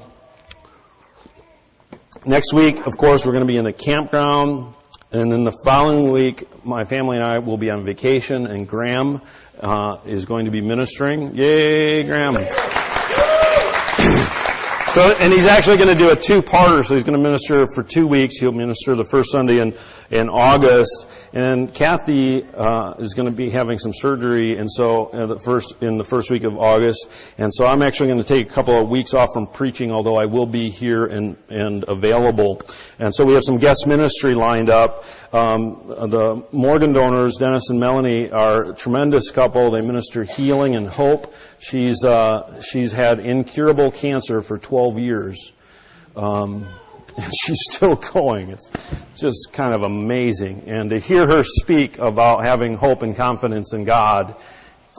Next 2.26 2.54
week, 2.54 2.88
of 2.88 2.98
course, 2.98 3.26
we're 3.26 3.34
going 3.34 3.46
to 3.46 3.52
be 3.52 3.58
in 3.58 3.66
the 3.66 3.74
campground. 3.74 4.76
And 5.12 5.30
then 5.30 5.44
the 5.44 5.56
following 5.66 6.10
week, 6.10 6.66
my 6.66 6.86
family 6.86 7.18
and 7.18 7.26
I 7.26 7.40
will 7.40 7.58
be 7.58 7.70
on 7.70 7.84
vacation, 7.84 8.48
and 8.48 8.66
Graham 8.66 9.22
uh, 9.64 9.98
is 10.06 10.26
going 10.26 10.46
to 10.46 10.52
be 10.52 10.62
ministering. 10.62 11.36
Yay, 11.36 12.04
Graham! 12.04 12.36
So, 14.94 15.12
and 15.20 15.34
he's 15.34 15.48
actually 15.48 15.78
going 15.78 15.90
to 15.90 15.96
do 15.96 16.12
a 16.12 16.16
two-parter. 16.16 16.86
So 16.86 16.94
he's 16.94 17.04
going 17.04 17.18
to 17.18 17.24
minister 17.24 17.66
for 17.74 17.82
two 17.82 18.06
weeks. 18.06 18.38
He'll 18.38 18.52
minister 18.52 18.96
the 18.96 19.04
first 19.04 19.32
Sunday 19.32 19.60
in, 19.60 19.76
in 20.12 20.30
August. 20.30 21.08
And 21.34 21.74
Kathy 21.74 22.44
uh, 22.44 22.94
is 23.00 23.16
going 23.16 23.28
to 23.28 23.36
be 23.36 23.50
having 23.50 23.80
some 23.80 23.92
surgery, 23.92 24.56
and 24.56 24.72
so 24.72 25.08
uh, 25.08 25.26
the 25.26 25.40
first 25.40 25.82
in 25.82 25.98
the 25.98 26.04
first 26.04 26.30
week 26.30 26.44
of 26.44 26.56
August. 26.56 27.10
And 27.40 27.52
so 27.52 27.66
I'm 27.66 27.82
actually 27.82 28.10
going 28.10 28.22
to 28.22 28.28
take 28.28 28.48
a 28.48 28.54
couple 28.54 28.80
of 28.80 28.88
weeks 28.88 29.16
off 29.16 29.30
from 29.34 29.48
preaching, 29.48 29.92
although 29.92 30.16
I 30.16 30.26
will 30.26 30.46
be 30.46 30.70
here 30.70 31.06
and 31.06 31.38
and 31.50 31.84
available. 31.88 32.62
And 33.00 33.16
so 33.16 33.26
we 33.26 33.34
have 33.34 33.42
some 33.44 33.58
guest 33.58 33.88
ministry 33.88 34.36
lined 34.36 34.70
up. 34.70 35.06
Um, 35.34 35.88
the 35.88 36.46
Morgan 36.52 36.94
donors, 36.94 37.38
Dennis 37.38 37.72
and 37.72 37.80
Melanie, 37.80 38.30
are 38.30 38.70
a 38.70 38.76
tremendous 38.76 39.32
couple. 39.32 39.72
They 39.72 39.82
minister 39.82 40.24
healing 40.24 40.76
and 40.76 40.88
hope. 40.88 41.34
She's 41.64 42.04
uh, 42.04 42.62
she's 42.62 42.92
had 42.92 43.20
incurable 43.20 43.90
cancer 43.90 44.42
for 44.42 44.58
12 44.58 45.00
years. 45.00 45.54
Um, 46.16 46.68
and 47.16 47.32
she's 47.46 47.60
still 47.70 47.96
going. 47.96 48.50
It's 48.50 48.70
just 49.16 49.50
kind 49.54 49.74
of 49.74 49.84
amazing. 49.84 50.64
And 50.68 50.90
to 50.90 51.00
hear 51.00 51.26
her 51.28 51.42
speak 51.44 52.00
about 52.00 52.44
having 52.44 52.76
hope 52.76 53.02
and 53.02 53.16
confidence 53.16 53.74
in 53.74 53.86
God 53.86 54.36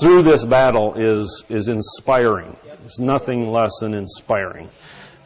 through 0.01 0.23
this 0.23 0.45
battle 0.45 0.95
is 0.95 1.45
is 1.49 1.69
inspiring. 1.69 2.57
It's 2.85 2.99
nothing 2.99 3.51
less 3.51 3.73
than 3.81 3.95
inspiring. 3.95 4.71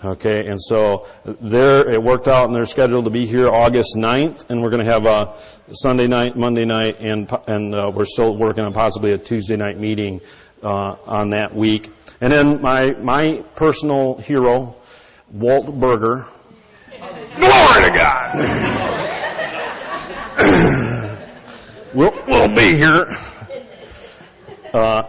Okay, 0.04 0.46
and 0.46 0.60
so 0.60 1.08
there 1.24 1.92
it 1.92 2.00
worked 2.00 2.28
out, 2.28 2.46
and 2.46 2.54
they're 2.54 2.66
scheduled 2.66 3.04
to 3.06 3.10
be 3.10 3.26
here 3.26 3.48
August 3.48 3.96
9th, 3.96 4.48
and 4.48 4.62
we're 4.62 4.70
going 4.70 4.84
to 4.84 4.90
have 4.90 5.04
a 5.06 5.34
Sunday 5.72 6.06
night, 6.06 6.36
Monday 6.36 6.64
night, 6.64 7.00
and 7.00 7.28
and 7.48 7.74
uh, 7.74 7.90
we're 7.92 8.04
still 8.04 8.36
working 8.36 8.64
on 8.64 8.72
possibly 8.72 9.12
a 9.12 9.18
Tuesday 9.18 9.56
night 9.56 9.78
meeting 9.78 10.20
on 10.62 11.30
that 11.30 11.54
week. 11.54 11.90
And 12.20 12.32
then 12.32 12.60
my 12.60 12.90
my 13.00 13.44
personal 13.54 14.18
hero, 14.18 14.76
Walt 15.32 15.78
Berger. 15.78 16.26
Glory 17.36 17.84
to 17.84 17.90
God. 17.94 18.98
we'll, 21.94 22.12
we'll 22.26 22.54
be 22.54 22.76
here 22.76 23.06
uh, 24.74 25.02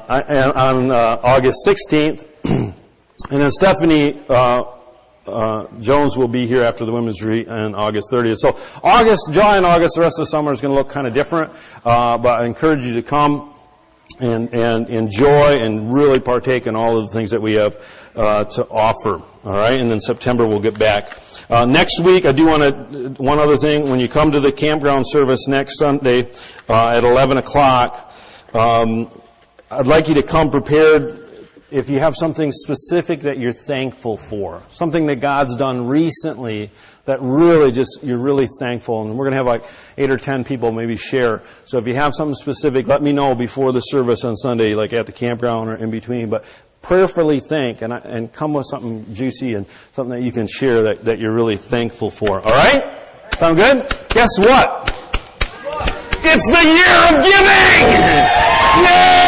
on 0.56 0.92
uh, 0.92 1.20
August 1.24 1.58
16th, 1.68 2.26
and 2.46 2.74
then 3.30 3.52
Stephanie. 3.52 4.22
Uh, 4.30 4.76
uh, 5.28 5.68
Jones 5.80 6.18
will 6.18 6.28
be 6.28 6.48
here 6.48 6.62
after 6.62 6.86
the 6.86 6.92
women's 6.92 7.22
retreat 7.22 7.48
on 7.50 7.76
August 7.76 8.10
30th. 8.12 8.38
So 8.38 8.58
August, 8.84 9.30
July 9.32 9.58
and 9.58 9.66
August, 9.66 9.94
the 9.96 10.02
rest 10.02 10.18
of 10.18 10.26
the 10.26 10.30
summer 10.32 10.52
is 10.52 10.60
going 10.60 10.74
to 10.74 10.78
look 10.78 10.90
kind 10.90 11.06
of 11.06 11.14
different, 11.14 11.54
uh, 11.86 12.18
but 12.18 12.42
I 12.42 12.48
encourage 12.48 12.84
you 12.84 12.96
to 12.96 13.04
come 13.04 13.54
and, 14.20 14.54
and 14.54 14.90
enjoy 14.90 15.58
and 15.60 15.94
really 15.94 16.20
partake 16.20 16.68
in 16.68 16.76
all 16.76 16.98
of 16.98 17.10
the 17.10 17.14
things 17.18 17.32
that 17.32 17.42
we 17.42 17.54
have 17.54 17.78
uh, 18.16 18.44
to 18.44 18.68
offer. 18.68 19.22
All 19.44 19.54
right, 19.54 19.80
and 19.80 19.90
then 19.90 20.00
September 20.00 20.46
we'll 20.46 20.60
get 20.60 20.78
back. 20.78 21.18
Uh, 21.50 21.66
next 21.66 22.02
week, 22.02 22.26
I 22.26 22.32
do 22.32 22.46
want 22.46 22.64
to 22.64 23.24
one 23.24 23.40
other 23.40 23.56
thing. 23.56 23.90
When 23.90 24.00
you 24.00 24.10
come 24.10 24.32
to 24.32 24.40
the 24.40 24.52
campground 24.52 25.06
service 25.08 25.48
next 25.48 25.80
Sunday 25.80 26.32
uh, 26.68 26.92
at 26.94 27.04
11 27.04 27.38
o'clock, 27.38 28.14
um, 28.54 29.10
I'd 29.72 29.88
like 29.88 30.08
you 30.08 30.16
to 30.16 30.24
come 30.24 30.50
prepared. 30.50 31.26
If 31.72 31.90
you 31.90 32.00
have 32.00 32.16
something 32.16 32.52
specific 32.52 33.22
that 33.22 33.38
you're 33.38 33.52
thankful 33.52 34.18
for, 34.18 34.64
something 34.72 35.06
that 35.06 35.18
God's 35.18 35.56
done 35.56 35.88
recently 35.88 36.72
that 37.10 37.18
really 37.22 37.72
just, 37.72 38.02
you're 38.04 38.20
really 38.20 38.48
thankful. 38.60 39.02
And 39.02 39.18
we're 39.18 39.26
going 39.26 39.32
to 39.32 39.38
have 39.38 39.48
like 39.48 39.66
eight 39.98 40.12
or 40.12 40.18
ten 40.18 40.44
people 40.44 40.72
maybe 40.72 40.96
share. 40.96 41.42
So 41.66 41.80
if 41.80 41.88
you 41.88 41.96
have 41.96 42.14
something 42.14 42.36
specific, 42.36 42.86
let 42.86 43.02
me 43.02 43.12
know 43.12 43.34
before 43.34 43.72
the 43.72 43.80
service 43.80 44.24
on 44.24 44.36
Sunday, 44.36 44.74
like 44.74 44.94
at 44.94 45.08
the 45.08 45.12
campground 45.12 45.70
or 45.70 45.76
in 45.76 45.90
between. 45.90 46.30
But 46.30 46.46
prayerfully 46.84 47.40
think 47.40 47.82
and, 47.82 47.92
and 47.92 48.32
come 48.32 48.54
with 48.54 48.68
something 48.70 49.12
juicy 49.12 49.56
and 49.56 49.66
something 49.92 50.18
that 50.20 50.24
you 50.24 50.32
can 50.32 50.46
share 50.48 50.84
that, 50.84 51.06
that 51.06 51.20
you're 51.20 51.34
really 51.34 51.58
thankful 51.58 52.12
for. 52.12 52.42
All 52.42 52.52
right? 52.52 53.00
Sound 53.34 53.58
good? 53.58 53.90
Guess 54.10 54.38
what? 54.38 54.96
It's 56.22 56.46
the 56.46 56.64
year 56.64 56.96
of 57.10 57.24
giving! 57.26 57.90
Yay! 58.86 59.19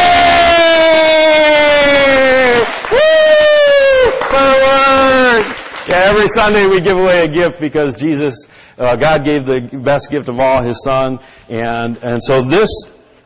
Yeah, 5.92 6.04
every 6.04 6.30
Sunday 6.30 6.68
we 6.68 6.80
give 6.80 6.98
away 6.98 7.26
a 7.26 7.28
gift 7.28 7.60
because 7.60 7.96
Jesus, 7.96 8.48
uh, 8.78 8.96
God 8.96 9.26
gave 9.26 9.46
the 9.46 9.60
best 9.60 10.10
gift 10.10 10.30
of 10.30 10.40
all, 10.40 10.64
His 10.64 10.82
Son, 10.86 11.20
and 11.50 11.98
and 12.02 12.24
so 12.24 12.46
this, 12.46 12.70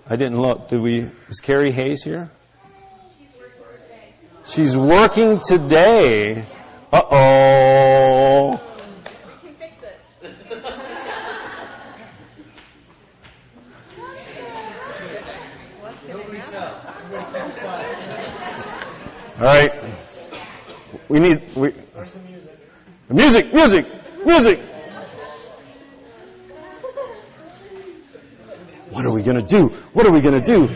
I 0.10 0.16
didn't 0.16 0.42
look. 0.42 0.70
Did 0.70 0.82
we? 0.82 1.08
Is 1.30 1.40
Carrie 1.44 1.72
Hayes 1.72 2.04
here? 2.04 2.32
She's 4.48 4.76
working 4.76 5.40
today. 5.48 6.44
Uh 6.92 7.02
oh. 7.12 8.62
All 19.38 19.44
right. 19.44 19.72
We 21.10 21.20
need. 21.20 21.56
We, 21.56 21.74
Music, 23.10 23.54
music, 23.54 23.86
music. 24.26 24.60
What 28.90 29.06
are 29.06 29.12
we 29.14 29.22
going 29.22 29.40
to 29.40 29.48
do? 29.48 29.68
What 29.94 30.08
are 30.08 30.12
we 30.12 30.22
going 30.22 30.42
to 30.42 30.46
do? 30.46 30.68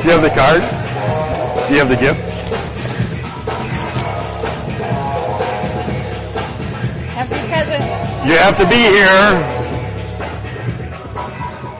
Do 0.00 0.06
you 0.06 0.14
have 0.14 0.22
the 0.22 0.30
card? 0.34 0.62
Do 1.68 1.74
you 1.74 1.80
have 1.80 1.90
the 1.90 1.96
gift? 1.96 2.69
You 8.30 8.36
have 8.36 8.56
to 8.58 8.68
be 8.68 8.76
here. 8.76 9.34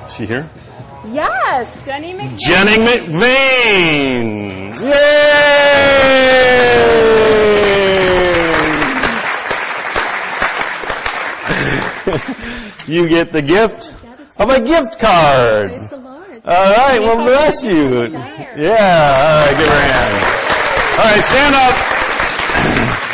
Is 0.05 0.13
she 0.15 0.27
here? 0.27 0.51
Yes, 1.07 1.79
Jenny 1.87 2.13
McVeigh. 2.13 2.39
Jenny 2.39 2.77
McVeigh. 2.85 4.81
Yay! 4.83 4.91
you 12.89 13.09
get 13.09 13.31
the 13.31 13.43
gift. 13.43 13.95
of 14.37 14.51
a 14.51 14.61
gift 14.61 14.99
card. 14.99 15.69
Praise 15.69 15.91
the 15.91 15.99
Lord. 15.99 16.43
All 16.47 16.73
right, 16.73 17.01
well, 17.01 17.19
bless 17.19 17.65
you. 17.65 18.09
Yeah, 18.59 19.15
all 19.15 19.47
right, 19.47 19.57
give 19.57 19.69
her 19.69 19.77
a 19.77 19.83
hand. 19.87 20.17
All 20.99 21.05
right, 21.05 21.23
stand 21.23 21.55
up. 21.55 23.10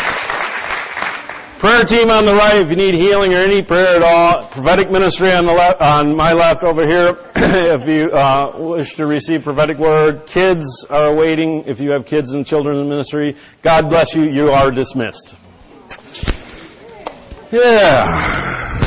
Prayer 1.58 1.84
team 1.84 2.10
on 2.10 2.26
the 2.26 2.34
right, 2.34 2.60
if 2.60 2.68
you 2.68 2.76
need 2.76 2.94
healing 2.94 3.32
or 3.32 3.38
any 3.38 3.62
prayer 3.62 3.96
at 3.96 4.02
all. 4.02 4.46
Prophetic 4.48 4.90
ministry 4.90 5.32
on 5.32 5.46
the 5.46 5.52
left, 5.52 5.80
on 5.80 6.14
my 6.14 6.34
left 6.34 6.64
over 6.64 6.86
here, 6.86 7.16
if 7.36 7.88
you 7.88 8.10
uh, 8.10 8.52
wish 8.56 8.94
to 8.96 9.06
receive 9.06 9.42
prophetic 9.42 9.78
word. 9.78 10.26
Kids 10.26 10.86
are 10.90 11.16
waiting 11.16 11.64
if 11.66 11.80
you 11.80 11.92
have 11.92 12.04
kids 12.04 12.34
and 12.34 12.44
children 12.46 12.78
in 12.78 12.90
ministry. 12.90 13.36
God 13.62 13.88
bless 13.88 14.14
you. 14.14 14.24
You 14.24 14.50
are 14.50 14.70
dismissed. 14.70 15.34
Yeah. 17.50 18.85